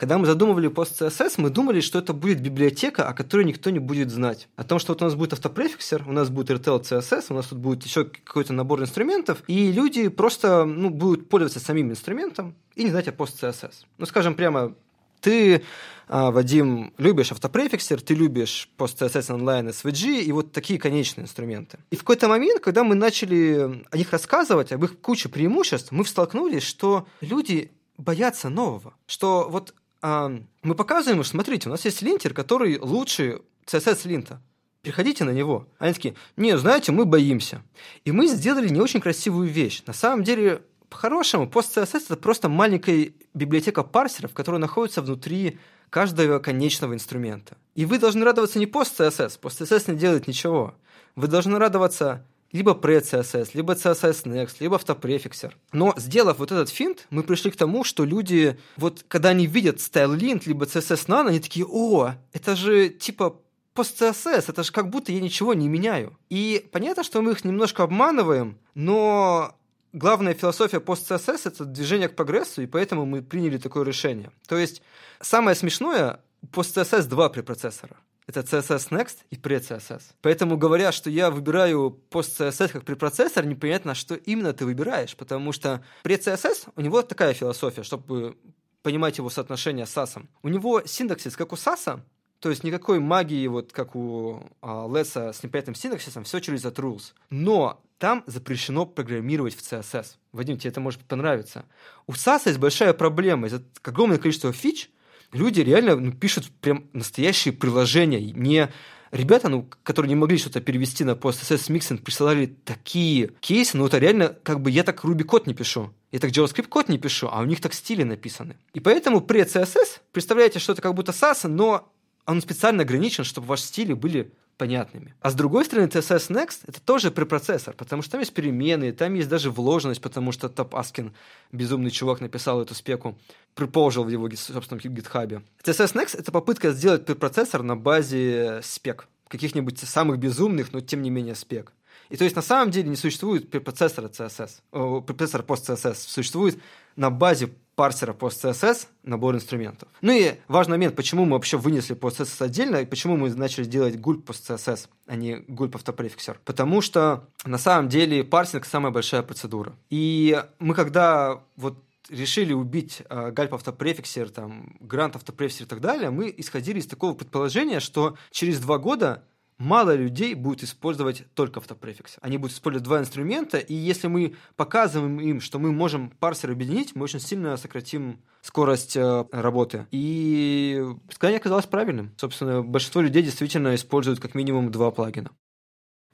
[0.00, 3.80] Когда мы задумывали пост CSS, мы думали, что это будет библиотека, о которой никто не
[3.80, 4.48] будет знать.
[4.56, 7.48] О том, что вот у нас будет автопрефиксер, у нас будет RTL CSS, у нас
[7.48, 12.84] тут будет еще какой-то набор инструментов, и люди просто ну, будут пользоваться самим инструментом и
[12.84, 13.72] не знать о пост CSS.
[13.98, 14.74] Ну, скажем прямо,
[15.20, 15.64] ты,
[16.08, 21.78] а, Вадим, любишь автопрефиксер, ты любишь пост-CSS онлайн SVG и вот такие конечные инструменты.
[21.90, 26.06] И в какой-то момент, когда мы начали о них рассказывать, об их куче преимуществ, мы
[26.06, 28.94] столкнулись, что люди боятся нового.
[29.06, 34.40] Что вот мы показываем, что смотрите, у нас есть линтер, который лучше CSS линта.
[34.82, 35.68] Приходите на него.
[35.78, 37.62] Они такие, не, знаете, мы боимся.
[38.04, 39.82] И мы сделали не очень красивую вещь.
[39.86, 45.58] На самом деле, по-хорошему, пост-CSS это просто маленькая библиотека парсеров, которая находится внутри
[45.90, 47.58] каждого конечного инструмента.
[47.74, 49.38] И вы должны радоваться не пост-CSS.
[49.38, 50.74] Пост-CSS не делает ничего.
[51.14, 55.56] Вы должны радоваться либо pre-CSS, либо CSS Next, либо автопрефиксер.
[55.72, 59.76] Но сделав вот этот финт, мы пришли к тому, что люди, вот когда они видят
[59.76, 63.36] StyleLint, либо CSS Nano, они такие, о, это же типа
[63.74, 66.18] пост-CSS, это же как будто я ничего не меняю.
[66.28, 69.56] И понятно, что мы их немножко обманываем, но
[69.92, 74.32] главная философия пост-CSS— это движение к прогрессу, и поэтому мы приняли такое решение.
[74.48, 74.82] То есть
[75.20, 76.20] самое смешное,
[76.52, 77.96] пост-CSS два препроцессора—
[78.30, 80.02] это CSS Next и pre-CSS.
[80.22, 85.84] Поэтому говоря, что я выбираю пост-CSS как препроцессор, непонятно, что именно ты выбираешь, потому что
[86.04, 88.36] pre-CSS, у него такая философия, чтобы
[88.82, 90.24] понимать его соотношение с SAS.
[90.42, 92.00] У него синтаксис, как у SAS,
[92.38, 97.12] то есть никакой магии, вот как у а, с непонятным синтаксисом, все через от rules.
[97.28, 100.16] Но там запрещено программировать в CSS.
[100.32, 101.66] Вадим, тебе это может понравиться.
[102.06, 103.48] У SAS есть большая проблема.
[103.48, 104.90] Из-за огромного количества фич–
[105.32, 108.20] люди реально ну, пишут прям настоящие приложения.
[108.20, 108.68] Не
[109.10, 113.98] ребята, ну, которые не могли что-то перевести на PostSS Mixing, присылали такие кейсы, ну, это
[113.98, 115.92] реально, как бы я так Ruby код не пишу.
[116.12, 118.56] Я так JavaScript код не пишу, а у них так стили написаны.
[118.74, 121.92] И поэтому при CSS представляете что-то как будто SAS, но
[122.26, 125.14] он специально ограничен, чтобы ваши стили были понятными.
[125.22, 129.14] А с другой стороны, TSS Next— это тоже препроцессор, потому что там есть перемены, там
[129.14, 131.14] есть даже вложенность, потому что Топ Аскин,
[131.50, 133.18] безумный чувак, написал эту спеку,
[133.54, 135.42] приположил в его собственном гитхабе.
[135.64, 141.08] TSS Next— это попытка сделать препроцессор на базе спек, каких-нибудь самых безумных, но тем не
[141.08, 141.72] менее спек.
[142.10, 146.58] И то есть на самом деле не существует препроцессора CSS, о, препроцессора post-CSS, существует
[146.96, 149.88] на базе парсера post-CSS набор инструментов.
[150.02, 153.94] Ну и важный момент, почему мы вообще вынесли post-CSS отдельно, и почему мы начали делать
[153.94, 156.38] gulp post-CSS, а не gulp автопрефиксер.
[156.44, 159.72] Потому что на самом деле парсинг самая большая процедура.
[159.88, 161.78] И мы когда вот
[162.10, 167.14] решили убить э, гальп автопрефиксер, там, грант автопрефиксер и так далее, мы исходили из такого
[167.14, 169.22] предположения, что через два года
[169.60, 172.16] мало людей будет использовать только автопрефикс.
[172.20, 176.96] Они будут использовать два инструмента, и если мы показываем им, что мы можем парсер объединить,
[176.96, 179.86] мы очень сильно сократим скорость э, работы.
[179.90, 182.12] И сказание оказалось правильным.
[182.16, 185.30] Собственно, большинство людей действительно используют как минимум два плагина.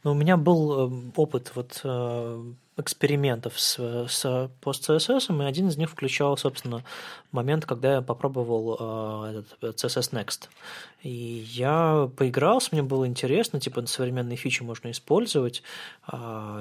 [0.04, 3.76] Ну, у меня был э, опыт вот э, экспериментов с,
[4.08, 6.84] с PostCSS, и один из них включал, собственно,
[7.32, 10.48] момент, когда я попробовал э, этот CSS Next.
[11.02, 15.62] И я поигрался, мне было интересно, типа современные фичи можно использовать
[16.12, 16.16] э,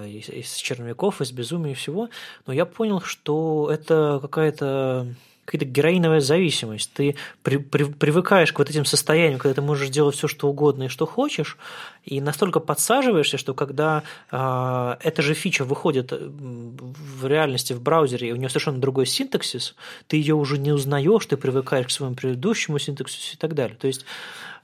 [0.07, 2.09] из, из черновиков, из безумия и всего,
[2.45, 5.07] но я понял, что это какая-то
[5.45, 6.91] какая-то героиновая зависимость.
[6.93, 10.83] Ты при, при, привыкаешь к вот этим состояниям, когда ты можешь делать все, что угодно
[10.83, 11.57] и что хочешь,
[12.03, 18.31] и настолько подсаживаешься, что когда э, эта же фича выходит в реальности в браузере, и
[18.31, 19.75] у нее совершенно другой синтаксис,
[20.07, 23.77] ты ее уже не узнаешь, ты привыкаешь к своему предыдущему синтаксису и так далее.
[23.77, 24.05] То есть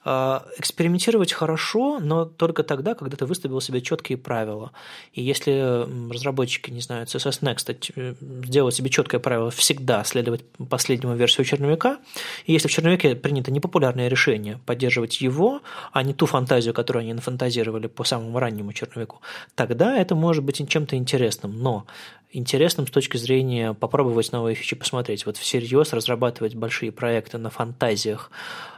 [0.04, 4.72] экспериментировать хорошо, но только тогда, когда ты выставил себе четкие правила.
[5.14, 11.45] И если разработчики, не знаю, CSS Next сделают себе четкое правило всегда следовать последнему версию
[11.45, 11.99] черновика,
[12.45, 17.14] и если в черновике принято непопулярное решение поддерживать его, а не ту фантазию, которую они
[17.14, 19.22] нафантазировали по самому раннему черновику,
[19.56, 21.62] тогда это может быть чем-то интересным.
[21.62, 21.86] Но
[22.32, 25.25] интересным с точки зрения попробовать новые фичи, посмотреть.
[25.25, 28.32] Вот всерьез разрабатывать большие проекты на фантазиях,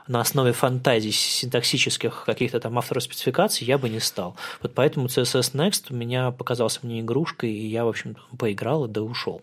[0.07, 4.35] на основе фантазий синтаксических каких-то там авторов спецификаций я бы не стал.
[4.61, 8.89] Вот поэтому CSS Next у меня показался мне игрушкой, и я, в общем, поиграл и
[8.89, 9.41] да ушел.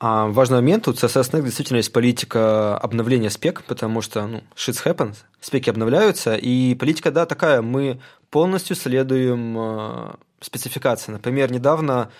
[0.00, 5.16] Важный момент, у CSS Next действительно есть политика обновления спек, потому что, ну, shit happens,
[5.40, 8.00] спеки обновляются, и политика, да, такая, мы
[8.30, 11.12] полностью следуем э, спецификации.
[11.12, 12.10] Например, недавно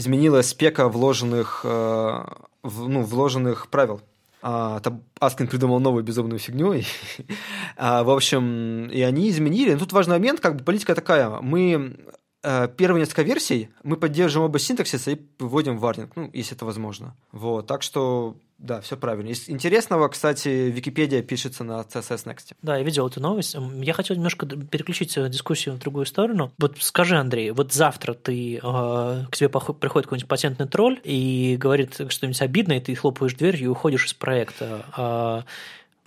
[0.00, 2.24] изменилась спека вложенных, э,
[2.62, 4.00] в, ну, вложенных правил.
[4.42, 4.80] А,
[5.18, 6.72] Аскин придумал новую безумную фигню.
[6.72, 6.82] И,
[7.76, 9.74] а, в общем, и они изменили.
[9.74, 11.28] Но тут важный момент, как бы политика такая.
[11.40, 11.96] Мы
[12.42, 17.14] первые несколько версий мы поддерживаем оба синтаксиса и выводим варнинг, ну, если это возможно.
[17.32, 19.30] Вот, так что да, все правильно.
[19.30, 22.52] Из интересного, кстати, Википедия пишется на CSS Next.
[22.60, 23.56] Да, я видел эту новость.
[23.82, 26.52] Я хотел немножко переключить э, дискуссию в другую сторону.
[26.58, 31.94] Вот скажи, Андрей, вот завтра ты э, к тебе приходит какой-нибудь патентный тролль и говорит
[32.10, 34.84] что-нибудь обидное, и ты хлопаешь дверь и уходишь из проекта.
[34.94, 35.42] Э,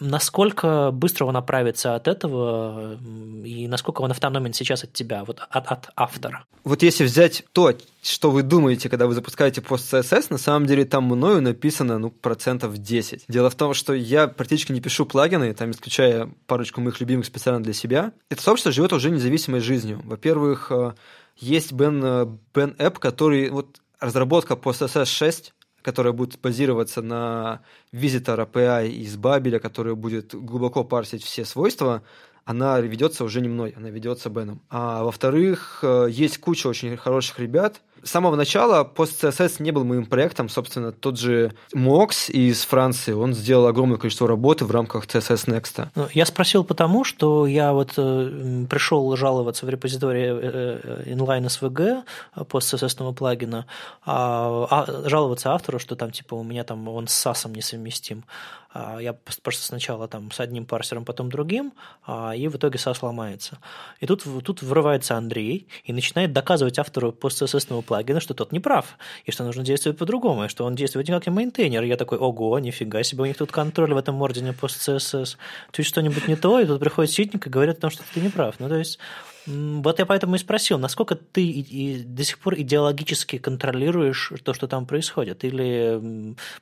[0.04, 2.98] насколько быстро он оправится от этого
[3.44, 6.46] и насколько он автономен сейчас от тебя, вот от, от автора?
[6.64, 10.86] Вот если взять то, что вы думаете, когда вы запускаете пост CSS, на самом деле
[10.86, 13.26] там мною написано ну, процентов 10.
[13.28, 17.64] Дело в том, что я практически не пишу плагины, там исключая парочку моих любимых специально
[17.64, 18.12] для себя.
[18.30, 20.02] Это сообщество живет уже независимой жизнью.
[20.04, 20.94] Во-первых, э,
[21.38, 25.54] есть Ben, ben App, который вот разработка по CSS 6
[25.84, 27.62] которая будет базироваться на
[27.92, 32.02] Visitor API из Бабеля, который будет глубоко парсить все свойства,
[32.46, 34.62] она ведется уже не мной, она ведется Беном.
[34.70, 37.82] А во-вторых, э, есть куча очень хороших ребят.
[38.04, 40.50] С самого начала PostCSS не был моим проектом.
[40.50, 45.88] Собственно, тот же Мокс из Франции, он сделал огромное количество работы в рамках CSS Next.
[45.96, 51.46] Ну, я спросил потому, что я вот э, пришел жаловаться в репозитории э, э inline
[51.46, 52.04] SVG
[52.36, 53.66] PostCSS плагина,
[54.06, 58.26] а, а жаловаться автору, что там типа у меня там он с SAS несовместим.
[58.74, 61.74] А, я просто сначала там с одним парсером, потом другим,
[62.06, 63.60] а, и в итоге SAS ломается.
[64.00, 68.98] И тут, тут врывается Андрей и начинает доказывать автору постцсс плагина, что тот не прав,
[69.26, 71.84] и что нужно действовать по-другому, и что он действует не как мейнтейнер.
[71.84, 75.38] Я такой, ого, нифига себе, у них тут контроль в этом ордене постцсс.
[75.72, 78.30] Тут что-нибудь не то, и тут приходит ситник и говорит о том, что ты не
[78.30, 78.56] прав.
[78.60, 78.98] Ну, то есть
[79.46, 84.86] вот я поэтому и спросил, насколько ты до сих пор идеологически контролируешь то, что там
[84.86, 85.44] происходит?
[85.44, 86.00] Или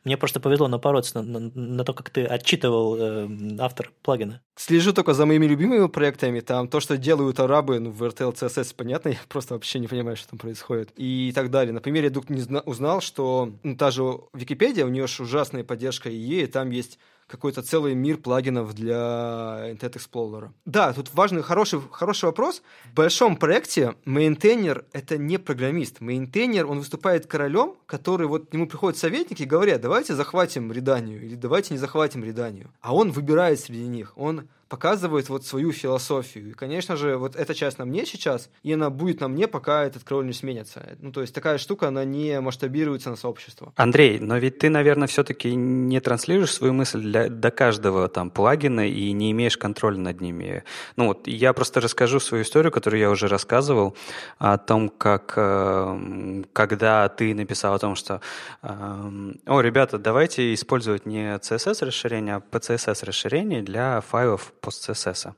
[0.03, 3.29] мне просто повезло напороться на, на, на то, как ты отчитывал э,
[3.59, 4.41] автор плагина?
[4.55, 6.39] Слежу только за моими любимыми проектами.
[6.39, 10.17] Там то, что делают арабы ну, в RTL CSS, понятно, я просто вообще не понимаю,
[10.17, 10.91] что там происходит.
[10.95, 11.73] И так далее.
[11.73, 12.25] Например, я вдруг
[12.65, 14.03] узнал, что ну, та же
[14.34, 16.99] Википедия, у нее же ужасная поддержка IE, и там есть
[17.32, 20.49] какой-то целый мир плагинов для Internet Explorer.
[20.65, 22.61] Да, тут важный, хороший, хороший вопрос.
[22.91, 26.01] В большом проекте мейнтейнер— это не программист.
[26.01, 31.23] Мейнтейнер, он выступает королем, который вот к нему приходят советники и говорят, давайте захватим реданию
[31.23, 32.69] или давайте не захватим реданию.
[32.82, 34.11] А он выбирает среди них.
[34.17, 36.51] Он показывает вот свою философию.
[36.51, 39.84] И, конечно же, вот эта часть на мне сейчас, и она будет на мне, пока
[39.84, 40.95] этот кроль не сменится.
[41.01, 43.74] Ну, то есть такая штука, она не масштабируется на сообщество.
[43.76, 48.88] Андрей, но ведь ты, наверное, все-таки не транслируешь свою мысль для, до каждого там плагина
[48.88, 50.63] и не имеешь контроля над ними.
[50.95, 53.97] Ну вот я просто расскажу свою историю, которую я уже рассказывал,
[54.38, 58.22] о том, как э, когда ты написал о том, что
[58.63, 65.34] э, о, ребята, давайте использовать не CSS расширение, а PCSS расширение для файлов post-CSS.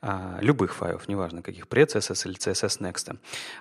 [0.00, 3.16] А, любых файлов, неважно каких, pre-CSS или CSS Next.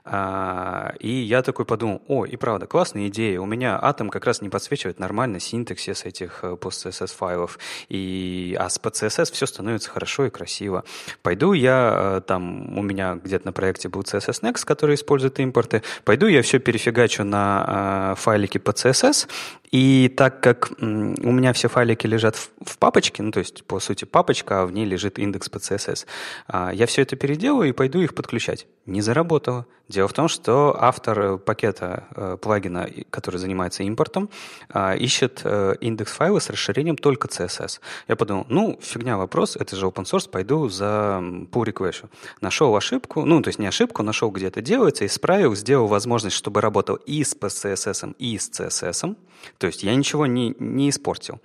[0.06, 3.40] А, и я такой подумал, о, и правда, классная идея.
[3.40, 7.60] У меня атом как раз не подсвечивает нормально синтаксис этих э, post-CSS файлов.
[7.90, 10.84] И, а с PCSS все становится хорошо и красиво.
[11.22, 15.84] Пойду я, э, там у меня где-то на проекте был CSS Next, который использует импорты.
[16.04, 19.28] Пойду я все перефигачу на э, файлики PCSS
[19.72, 23.80] и так как у меня все файлики лежат в, в папочке, ну то есть по
[23.80, 26.06] сути папочка, а в ней лежит индекс по CSS,
[26.48, 28.68] а, я все это переделаю и пойду их подключать.
[28.86, 29.66] Не заработало.
[29.92, 34.30] Дело в том, что автор э, пакета э, плагина, который занимается импортом,
[34.74, 37.82] э, ищет э, индекс файла с расширением только CSS.
[38.08, 41.20] Я подумал, ну, фигня вопрос, это же open source, пойду за
[41.52, 42.06] pull request.
[42.40, 46.62] Нашел ошибку, ну, то есть не ошибку, нашел, где это делается, исправил, сделал возможность, чтобы
[46.62, 49.16] работал и с CSS, и с CSS.
[49.58, 51.40] То есть я ничего не, не испортил.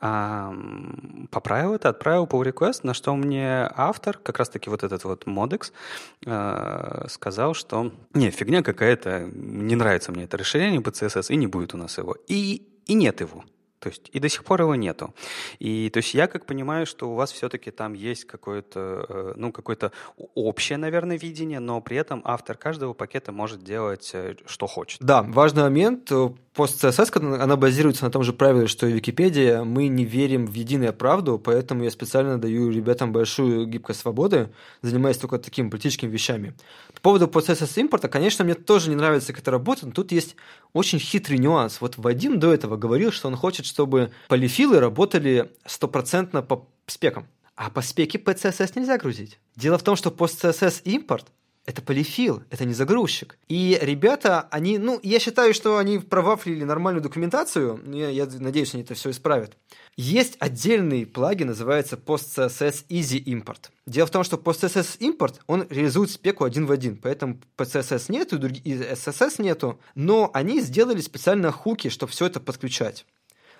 [0.00, 0.54] А,
[1.30, 5.72] поправил это, отправил pull request, на что мне автор, как раз-таки вот этот вот Modex,
[6.26, 7.79] а, сказал, что
[8.14, 11.98] не, фигня какая-то, не нравится мне это расширение по CSS, и не будет у нас
[11.98, 12.16] его.
[12.28, 13.44] И, и нет его.
[13.80, 15.14] То есть и до сих пор его нету.
[15.58, 19.52] И то есть я как понимаю, что у вас все-таки там есть какое-то, э, ну,
[19.52, 19.90] какое-то
[20.34, 25.00] общее, наверное, видение, но при этом автор каждого пакета может делать, э, что хочет.
[25.02, 26.12] Да, важный момент.
[26.52, 29.64] Пост CSS, она базируется на том же правиле, что и Википедия.
[29.64, 34.50] Мы не верим в единую правду, поэтому я специально даю ребятам большую гибкость свободы,
[34.82, 36.54] занимаясь только такими политическими вещами.
[37.00, 40.12] По поводу пост CSS импорта, конечно, мне тоже не нравится, как это работает, но тут
[40.12, 40.36] есть
[40.74, 41.80] очень хитрый нюанс.
[41.80, 47.26] Вот Вадим до этого говорил, что он хочет, чтобы полифилы работали стопроцентно по спекам.
[47.56, 49.38] А по спеке PCSS нельзя грузить.
[49.56, 51.26] Дело в том, что пост-CSS импорт
[51.70, 53.38] это полифил, это не загрузчик.
[53.48, 58.82] И ребята, они, ну, я считаю, что они провафлили нормальную документацию, я, я надеюсь, они
[58.82, 59.56] это все исправят.
[59.96, 63.70] Есть отдельный плагин, называется PostCSS Easy Import.
[63.86, 68.36] Дело в том, что PostCSS Import, он реализует спеку один в один, поэтому PCSS нету
[68.44, 73.06] и SSS нету, но они сделали специально хуки, чтобы все это подключать.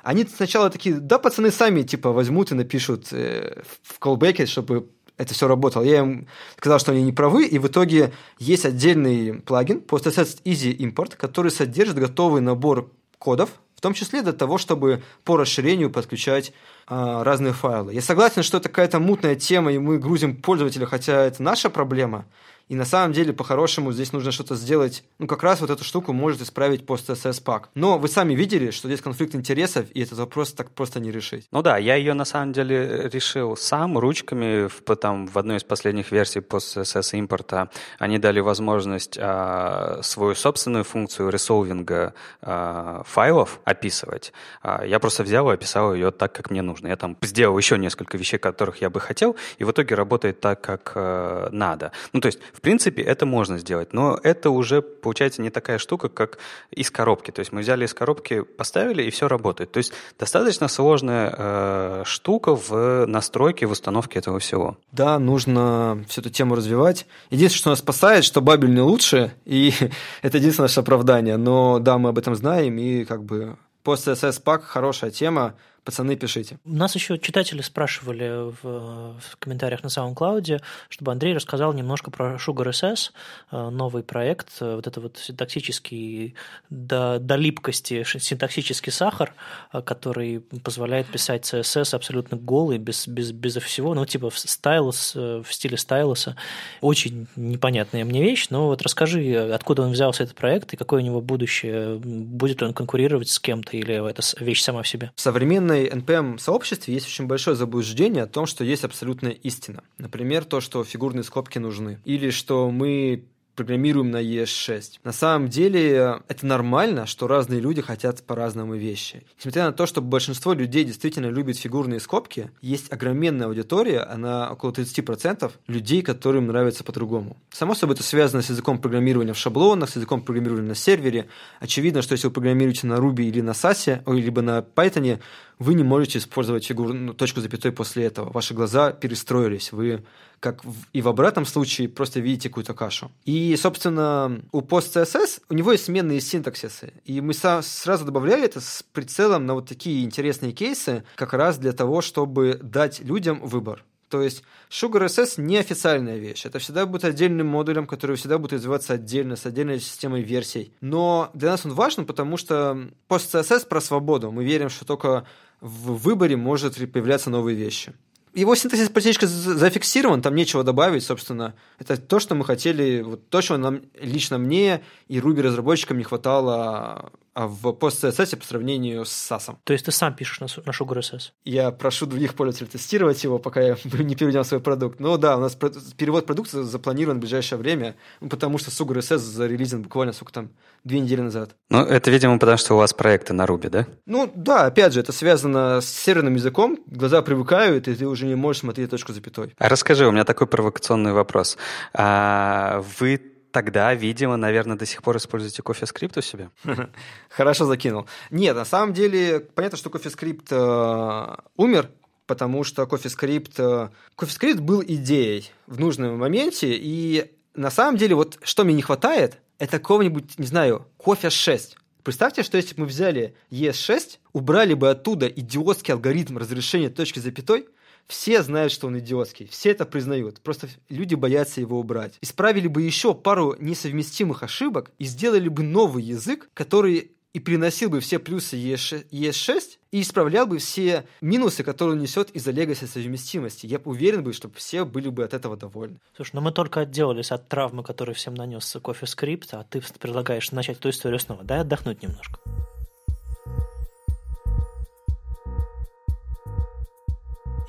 [0.03, 4.89] Они сначала такие, да, пацаны сами типа возьмут и напишут э, в колбеке, чтобы
[5.21, 5.83] это все работало.
[5.83, 10.75] Я им сказал, что они не правы, и в итоге есть отдельный плагин PostSS Easy
[10.77, 16.55] Import, который содержит готовый набор кодов, в том числе для того, чтобы по расширению подключать
[16.87, 17.93] а, разные файлы.
[17.93, 22.25] Я согласен, что это какая-то мутная тема, и мы грузим пользователя, хотя это наша проблема–
[22.71, 25.03] и на самом деле, по-хорошему, здесь нужно что-то сделать.
[25.19, 27.69] Ну, как раз вот эту штуку может исправить пост-СС пак.
[27.75, 31.49] Но вы сами видели, что здесь конфликт интересов, и этот вопрос так просто не решить.
[31.51, 34.69] Ну да, я ее на самом деле решил сам ручками.
[34.69, 40.85] В, там, в одной из последних версий пост-СС импорта они дали возможность а, свою собственную
[40.85, 44.33] функцию ресолвинга а, файлов описывать.
[44.63, 46.87] А, я просто взял и описал ее так, как мне нужно.
[46.87, 50.61] Я там сделал еще несколько вещей, которых я бы хотел, и в итоге работает так,
[50.61, 51.91] как а, надо.
[52.13, 56.11] Ну, то есть, в принципе, это можно сделать, но это уже, получается, не такая штука,
[56.11, 56.37] как
[56.71, 57.31] из коробки.
[57.31, 59.73] То есть мы взяли из коробки, поставили, и все работает.
[59.73, 64.77] То есть достаточно сложная э, штука в настройке, в установке этого всего.
[64.93, 67.07] Да, нужно всю эту тему развивать.
[67.31, 69.73] Единственное, что нас спасает, что Бабель не лучше, и
[70.21, 71.39] это единственное наше оправдание.
[71.39, 75.55] Но да, мы об этом знаем, и как бы пост CSS пак хорошая тема,
[75.91, 76.59] пацаны, пишите.
[76.65, 83.11] Нас еще читатели спрашивали в, в комментариях на SoundCloud, чтобы Андрей рассказал немножко про SugarSS,
[83.51, 86.37] э, новый проект, э, вот это вот синтаксический
[86.71, 89.35] до, до липкости синтаксический сахар,
[89.73, 95.17] э, который позволяет писать CSS абсолютно голый, без, без, без всего, ну, типа в стайлус,
[95.17, 96.37] в стиле стайлуса.
[96.81, 101.05] Очень непонятная мне вещь, но вот расскажи, откуда он взялся, этот проект, и какое у
[101.05, 105.11] него будущее, будет он конкурировать с кем-то, или это вещь сама в себе?
[105.17, 109.83] Современный современной NPM-сообществе есть очень большое заблуждение о том, что есть абсолютная истина.
[109.99, 112.01] Например, то, что фигурные скобки нужны.
[112.05, 113.25] Или что мы
[113.55, 115.01] программируем на ES6.
[115.05, 119.25] На самом деле это нормально, что разные люди хотят по-разному вещи.
[119.39, 124.71] Несмотря на то, что большинство людей действительно любят фигурные скобки, есть огроменная аудитория, она около
[124.71, 127.37] 30% людей, которым нравится по-другому.
[127.51, 131.29] Само собой, это связано с языком программирования в шаблонах, с языком программирования на сервере.
[131.61, 135.21] Очевидно, что если вы программируете на Ruby или на SAS, либо на Python,
[135.59, 138.33] вы не можете использовать фигуру, ну, точку запятой после этого.
[138.33, 140.03] Ваши глаза перестроились, вы
[140.41, 140.63] как
[140.95, 143.11] и в обратном случае, просто видите какую-то кашу.
[143.27, 146.95] И, собственно, у PostCSS у него есть сменные синтаксисы.
[147.05, 151.73] И мы сразу добавляли это с прицелом на вот такие интересные кейсы, как раз для
[151.73, 153.85] того, чтобы дать людям выбор.
[154.09, 156.45] То есть SugarSS не официальная вещь.
[156.45, 160.73] Это всегда будет отдельным модулем, который всегда будет развиваться отдельно, с отдельной системой версий.
[160.81, 164.33] Но для нас он важен, потому что PostCSS про свободу.
[164.33, 165.27] Мы верим, что только
[165.61, 167.93] в выборе может появляться новые вещи
[168.35, 171.55] его синтаксис практически зафиксирован, там нечего добавить, собственно.
[171.79, 176.05] Это то, что мы хотели, вот то, что нам, лично мне и Ruby разработчикам не
[176.05, 179.57] хватало а в PostCSS по сравнению с SAS.
[179.65, 181.33] То есть ты сам пишешь на, на SugarSS?
[181.45, 185.01] Я прошу других пользователей тестировать его, пока я не переведем свой продукт.
[185.01, 185.57] Но да, у нас
[185.97, 190.51] перевод продукта запланирован в ближайшее время, потому что SugarSS зарелизен буквально, сколько там,
[190.85, 191.55] две недели назад.
[191.69, 193.87] Ну, это, видимо, потому что у вас проекты на Ruby, да?
[194.07, 198.35] Ну, да, опять же, это связано с серверным языком, глаза привыкают, и ты уже не
[198.35, 199.55] можешь смотреть точку запятой.
[199.59, 201.57] А расскажи, у меня такой провокационный вопрос.
[201.93, 203.21] А вы
[203.51, 206.51] тогда, видимо, наверное, до сих пор используете CoffeeScript у себя?
[207.29, 208.07] Хорошо закинул.
[208.31, 211.91] Нет, на самом деле, понятно, что CoffeeScript э, умер,
[212.27, 218.39] потому что CoffeeScript, э, CoffeeScript был идеей в нужном моменте, и на самом деле, вот
[218.43, 221.77] что мне не хватает, это какого-нибудь, не знаю, кофе 6.
[222.03, 227.69] Представьте, что если бы мы взяли ES6, убрали бы оттуда идиотский алгоритм разрешения точки запятой,
[228.07, 232.15] все знают, что он идиотский, все это признают, просто люди боятся его убрать.
[232.21, 238.01] Исправили бы еще пару несовместимых ошибок и сделали бы новый язык, который и приносил бы
[238.01, 243.67] все плюсы ES6 и исправлял бы все минусы, которые он несет из-за легаси совместимости.
[243.67, 246.01] Я уверен бы, что все были бы от этого довольны.
[246.17, 250.79] Слушай, ну мы только отделались от травмы, которую всем нанес CoffeeScript, а ты предлагаешь начать
[250.79, 251.45] эту историю снова.
[251.45, 252.41] Дай отдохнуть немножко.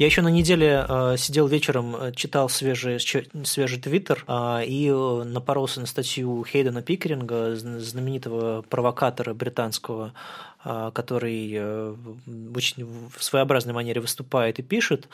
[0.01, 5.23] Я еще на неделе э, сидел вечером, э, читал свежий, свежий твиттер э, и э,
[5.25, 10.13] напоролся на статью Хейдена Пикеринга, знаменитого провокатора британского,
[10.63, 11.95] который э,
[12.55, 15.07] очень в своеобразной манере выступает и пишет.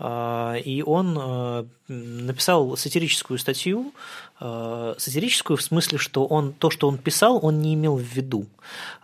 [0.00, 3.92] И он написал сатирическую статью,
[4.98, 8.46] сатирическую в смысле, что он то, что он писал, он не имел в виду.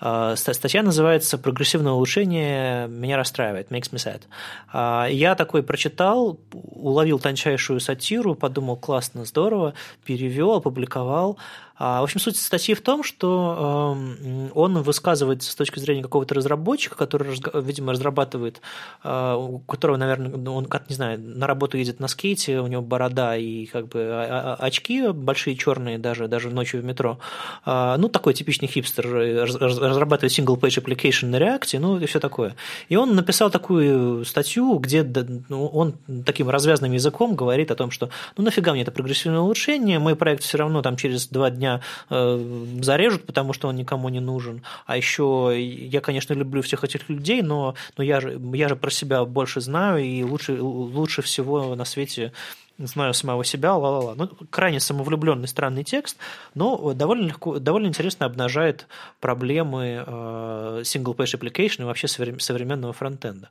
[0.00, 4.22] Э, статья называется «Прогрессивное улучшение меня расстраивает», makes me sad.
[4.72, 9.74] Э, я такой прочитал, уловил тончайшую сатиру, подумал, классно, здорово,
[10.04, 11.38] перевел, опубликовал.
[11.78, 16.96] В общем, суть статьи в том, что эм, он высказывается с точки зрения какого-то разработчика,
[16.96, 18.60] который, видимо, разрабатывает,
[19.04, 23.36] у которого, наверное, он, как не знаю, на работу едет на скейте, у него борода
[23.36, 27.18] и как бы а, а, очки большие черные даже, даже ночью в метро.
[27.66, 29.06] А, ну, такой типичный хипстер,
[29.60, 32.56] разрабатывает single-page application на React, ну и все такое.
[32.88, 38.08] И он написал такую статью, где ну, он таким развязным языком говорит о том, что
[38.38, 42.78] ну нафига мне это прогрессивное улучшение, мой проект все равно там через два дня э,
[42.80, 44.62] зарежут, потому что он никому не нужен.
[44.86, 48.90] А еще я, конечно, люблю всех этих людей, но, но я, же, я же про
[48.90, 52.32] себя больше знаю, и лучше, лучше всего на свете
[52.78, 54.14] знаю самого себя, ла-ла-ла.
[54.14, 56.16] Ну, крайне самовлюбленный странный текст,
[56.54, 58.86] но довольно легко, довольно интересно обнажает
[59.20, 63.50] проблемы э, single-page application и вообще современного фронтенда.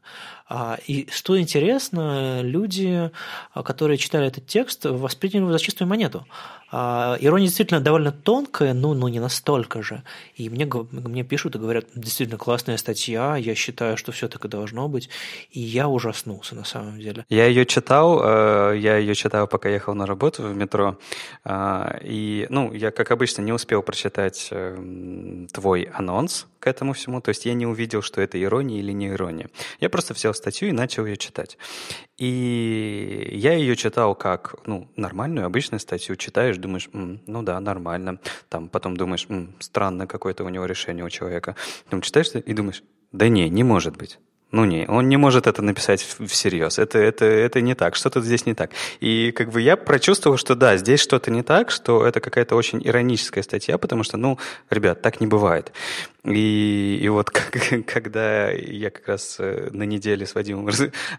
[0.49, 3.11] А, и что интересно, люди,
[3.53, 6.25] которые читали этот текст, восприняли его за чистую монету.
[6.69, 10.03] А, ирония действительно довольно тонкая, но, но не настолько же.
[10.35, 14.47] И мне, мне пишут и говорят, действительно классная статья, я считаю, что все так и
[14.49, 15.09] должно быть.
[15.51, 17.25] И я ужаснулся на самом деле.
[17.29, 20.97] Я ее читал, э, я ее читал, пока ехал на работу в метро.
[21.43, 27.19] А, и, ну, я, как обычно, не успел прочитать эм, твой анонс к этому всему.
[27.21, 29.49] То есть я не увидел, что это ирония или не ирония.
[29.79, 31.57] Я просто взял статью и начал ее читать.
[32.17, 36.15] И я ее читал как, ну, нормальную, обычную статью.
[36.15, 38.19] Читаешь, думаешь, М, ну да, нормально.
[38.49, 41.55] Там потом думаешь, М, странно какое-то у него решение у человека.
[41.85, 44.19] Потом читаешь и думаешь, да не, не может быть.
[44.51, 46.79] Ну не, он не может это написать всерьез.
[46.79, 48.71] Это, это, это не так, что-то здесь не так.
[49.01, 52.81] И как бы я прочувствовал, что да, здесь что-то не так, что это какая-то очень
[52.81, 54.39] ироническая статья, потому что, ну,
[54.69, 55.73] ребят, так не бывает.
[56.23, 60.69] И, и вот как, когда я как раз э, на неделе с Вадимом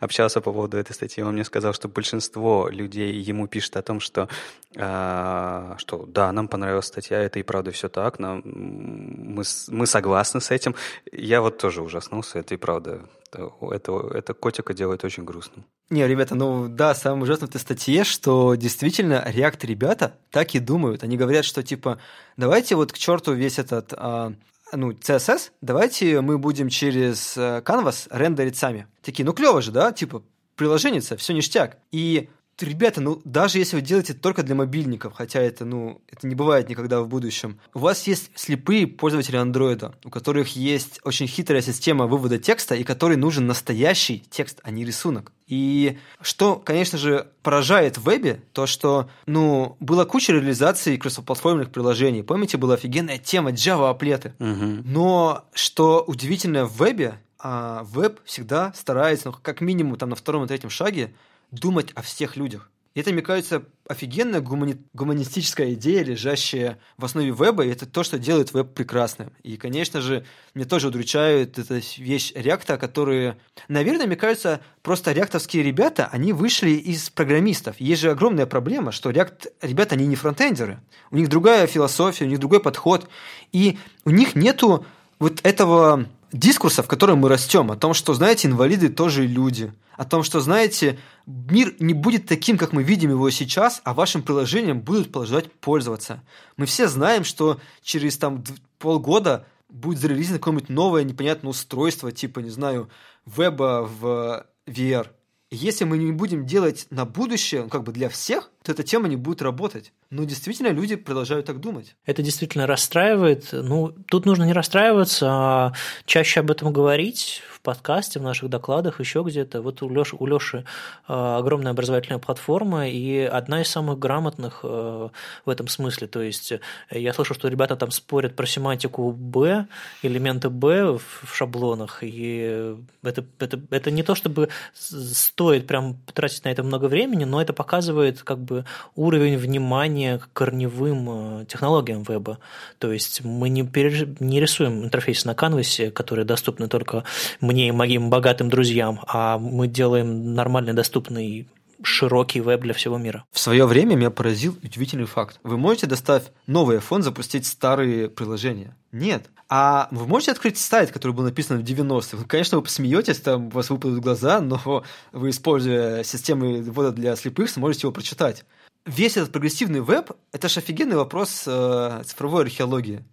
[0.01, 4.01] общался по поводу этой статьи, он мне сказал, что большинство людей ему пишет о том,
[4.01, 4.29] что,
[4.74, 10.41] э, что да, нам понравилась статья, это и правда все так, нам, мы, мы согласны
[10.41, 10.74] с этим.
[11.12, 13.01] Я вот тоже ужаснулся, это и правда
[13.33, 15.64] это, это котика делает очень грустным.
[15.91, 20.59] Не, ребята, ну да, самое ужасное в этой статье, что действительно React ребята так и
[20.59, 21.03] думают.
[21.03, 21.99] Они говорят, что типа,
[22.37, 24.33] давайте вот к черту весь этот а,
[24.72, 28.87] ну, CSS, давайте мы будем через э, Canvas рендерить сами.
[29.03, 29.93] Такие, ну клево же, да?
[29.93, 30.22] Типа,
[30.57, 31.79] приложение, все ништяк.
[31.91, 32.29] И
[32.66, 36.68] ребята, ну даже если вы делаете только для мобильников, хотя это, ну, это не бывает
[36.68, 42.06] никогда в будущем, у вас есть слепые пользователи андроида, у которых есть очень хитрая система
[42.06, 45.32] вывода текста, и который нужен настоящий текст, а не рисунок.
[45.46, 52.22] И что, конечно же, поражает в вебе, то, что, ну, была куча реализаций кроссплатформенных приложений.
[52.24, 54.34] Помните, была офигенная тема Java аплеты.
[54.38, 54.83] Угу.
[54.84, 60.45] Но что удивительно в вебе, а веб всегда старается, ну, как минимум там на втором
[60.45, 61.14] и третьем шаге,
[61.50, 62.70] думать о всех людях.
[62.95, 64.76] Это, мне кажется, офигенная гумани...
[64.92, 69.33] гуманистическая идея, лежащая в основе веба, и это то, что делает веб прекрасным.
[69.45, 73.38] И, конечно же, мне тоже удручает эта вещь реакта, которые,
[73.68, 77.79] наверное, мне кажется, просто реактовские ребята, они вышли из программистов.
[77.79, 80.80] Есть же огромная проблема, что реакт ребята, они не фронтендеры.
[81.12, 83.08] У них другая философия, у них другой подход,
[83.53, 84.84] и у них нету
[85.20, 90.05] вот этого дискурса, в котором мы растем, о том, что, знаете, инвалиды тоже люди, о
[90.05, 94.80] том, что, знаете, мир не будет таким, как мы видим его сейчас, а вашим приложением
[94.80, 96.22] будут продолжать пользоваться.
[96.57, 98.45] Мы все знаем, что через там
[98.79, 102.88] полгода будет зарелизено какое-нибудь новое непонятное устройство, типа, не знаю,
[103.26, 105.09] веба в VR.
[105.50, 109.08] Если мы не будем делать на будущее, ну, как бы для всех, то эта тема
[109.08, 109.95] не будет работать.
[110.11, 111.96] Но действительно люди продолжают так думать.
[112.04, 113.49] Это действительно расстраивает.
[113.50, 115.72] Ну, тут нужно не расстраиваться, а
[116.04, 119.62] чаще об этом говорить в подкасте, в наших докладах, еще где-то.
[119.62, 120.66] Вот у Леши, у Леши
[121.07, 125.08] огромная образовательная платформа и одна из самых грамотных э,
[125.46, 126.07] в этом смысле.
[126.07, 129.66] То есть э, я слышал, что ребята там спорят про семантику Б,
[130.03, 136.50] элементы Б в шаблонах, и это, это, это не то, чтобы стоит прям тратить на
[136.50, 138.58] это много времени, но это показывает как бы
[138.97, 142.39] уровень внимания к корневым э, технологиям веба.
[142.79, 144.07] То есть мы не, переж...
[144.21, 147.05] не рисуем интерфейсы на канвасе, которые доступны только
[147.41, 151.47] мне и моим богатым друзьям, а мы делаем нормальный, доступный
[151.83, 153.25] широкий веб для всего мира.
[153.33, 155.38] В свое время меня поразил удивительный факт.
[155.42, 158.76] Вы можете, достав новый iPhone, запустить старые приложения?
[158.92, 159.30] Нет.
[159.49, 162.25] А вы можете открыть сайт, который был написан в 90-х?
[162.26, 167.49] Конечно, вы посмеетесь, там у вас выпадут глаза, но вы, используя системы ввода для слепых,
[167.49, 168.45] сможете его прочитать.
[168.84, 173.05] Весь этот прогрессивный веб– это же офигенный вопрос э, цифровой археологии.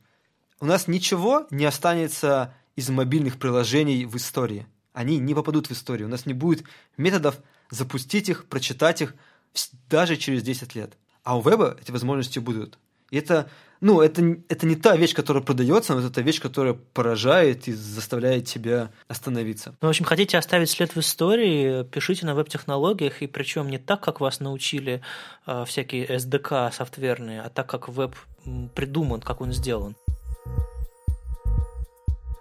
[0.59, 4.67] У нас ничего не останется из мобильных приложений в истории.
[4.93, 6.07] Они не попадут в историю.
[6.07, 6.63] У нас не будет
[6.97, 7.35] методов
[7.75, 9.13] запустить их, прочитать их
[9.89, 10.97] даже через 10 лет.
[11.23, 12.77] А у веба эти возможности будут.
[13.11, 13.49] И это,
[13.81, 17.73] ну, это, это не та вещь, которая продается, но это та вещь, которая поражает и
[17.73, 19.75] заставляет тебя остановиться.
[19.81, 24.01] Ну, в общем, хотите оставить след в истории, пишите на веб-технологиях, и причем не так,
[24.01, 25.01] как вас научили
[25.45, 28.15] э, всякие SDK софтверные, а так, как веб
[28.73, 29.95] придуман, как он сделан.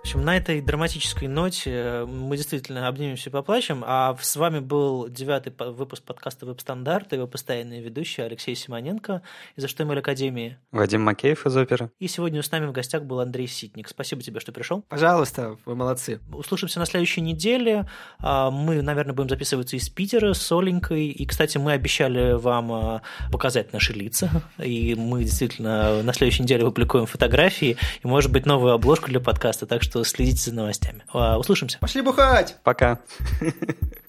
[0.05, 3.83] В общем, на этой драматической ноте э, мы действительно обнимемся и поплачем.
[3.87, 9.23] А с вами был девятый выпуск подкаста «Веб-стандарт» его постоянный ведущий Алексей Симоненко
[9.57, 10.59] из HTML Академии.
[10.73, 11.91] Вадим Макеев из оперы.
[12.01, 13.89] И сегодня с нами в гостях был Андрей Ситник.
[13.89, 14.83] Спасибо тебе, что пришел.
[14.91, 16.21] Пожалуйста, вы молодцы.
[16.35, 17.89] Услышимся на следующей неделе.
[18.19, 21.07] А, мы, наверное, будем записываться из Питера с Оленькой.
[21.07, 23.03] И, кстати, мы обещали вам а,
[23.33, 24.29] показать наши лица.
[24.59, 29.65] И мы действительно на следующей неделе публикуем фотографии и, может быть, новую обложку для подкаста.
[29.65, 31.05] Так что что следите за новостями.
[31.13, 31.79] А, услышимся.
[31.79, 32.57] Пошли бухать!
[32.65, 32.99] Пока.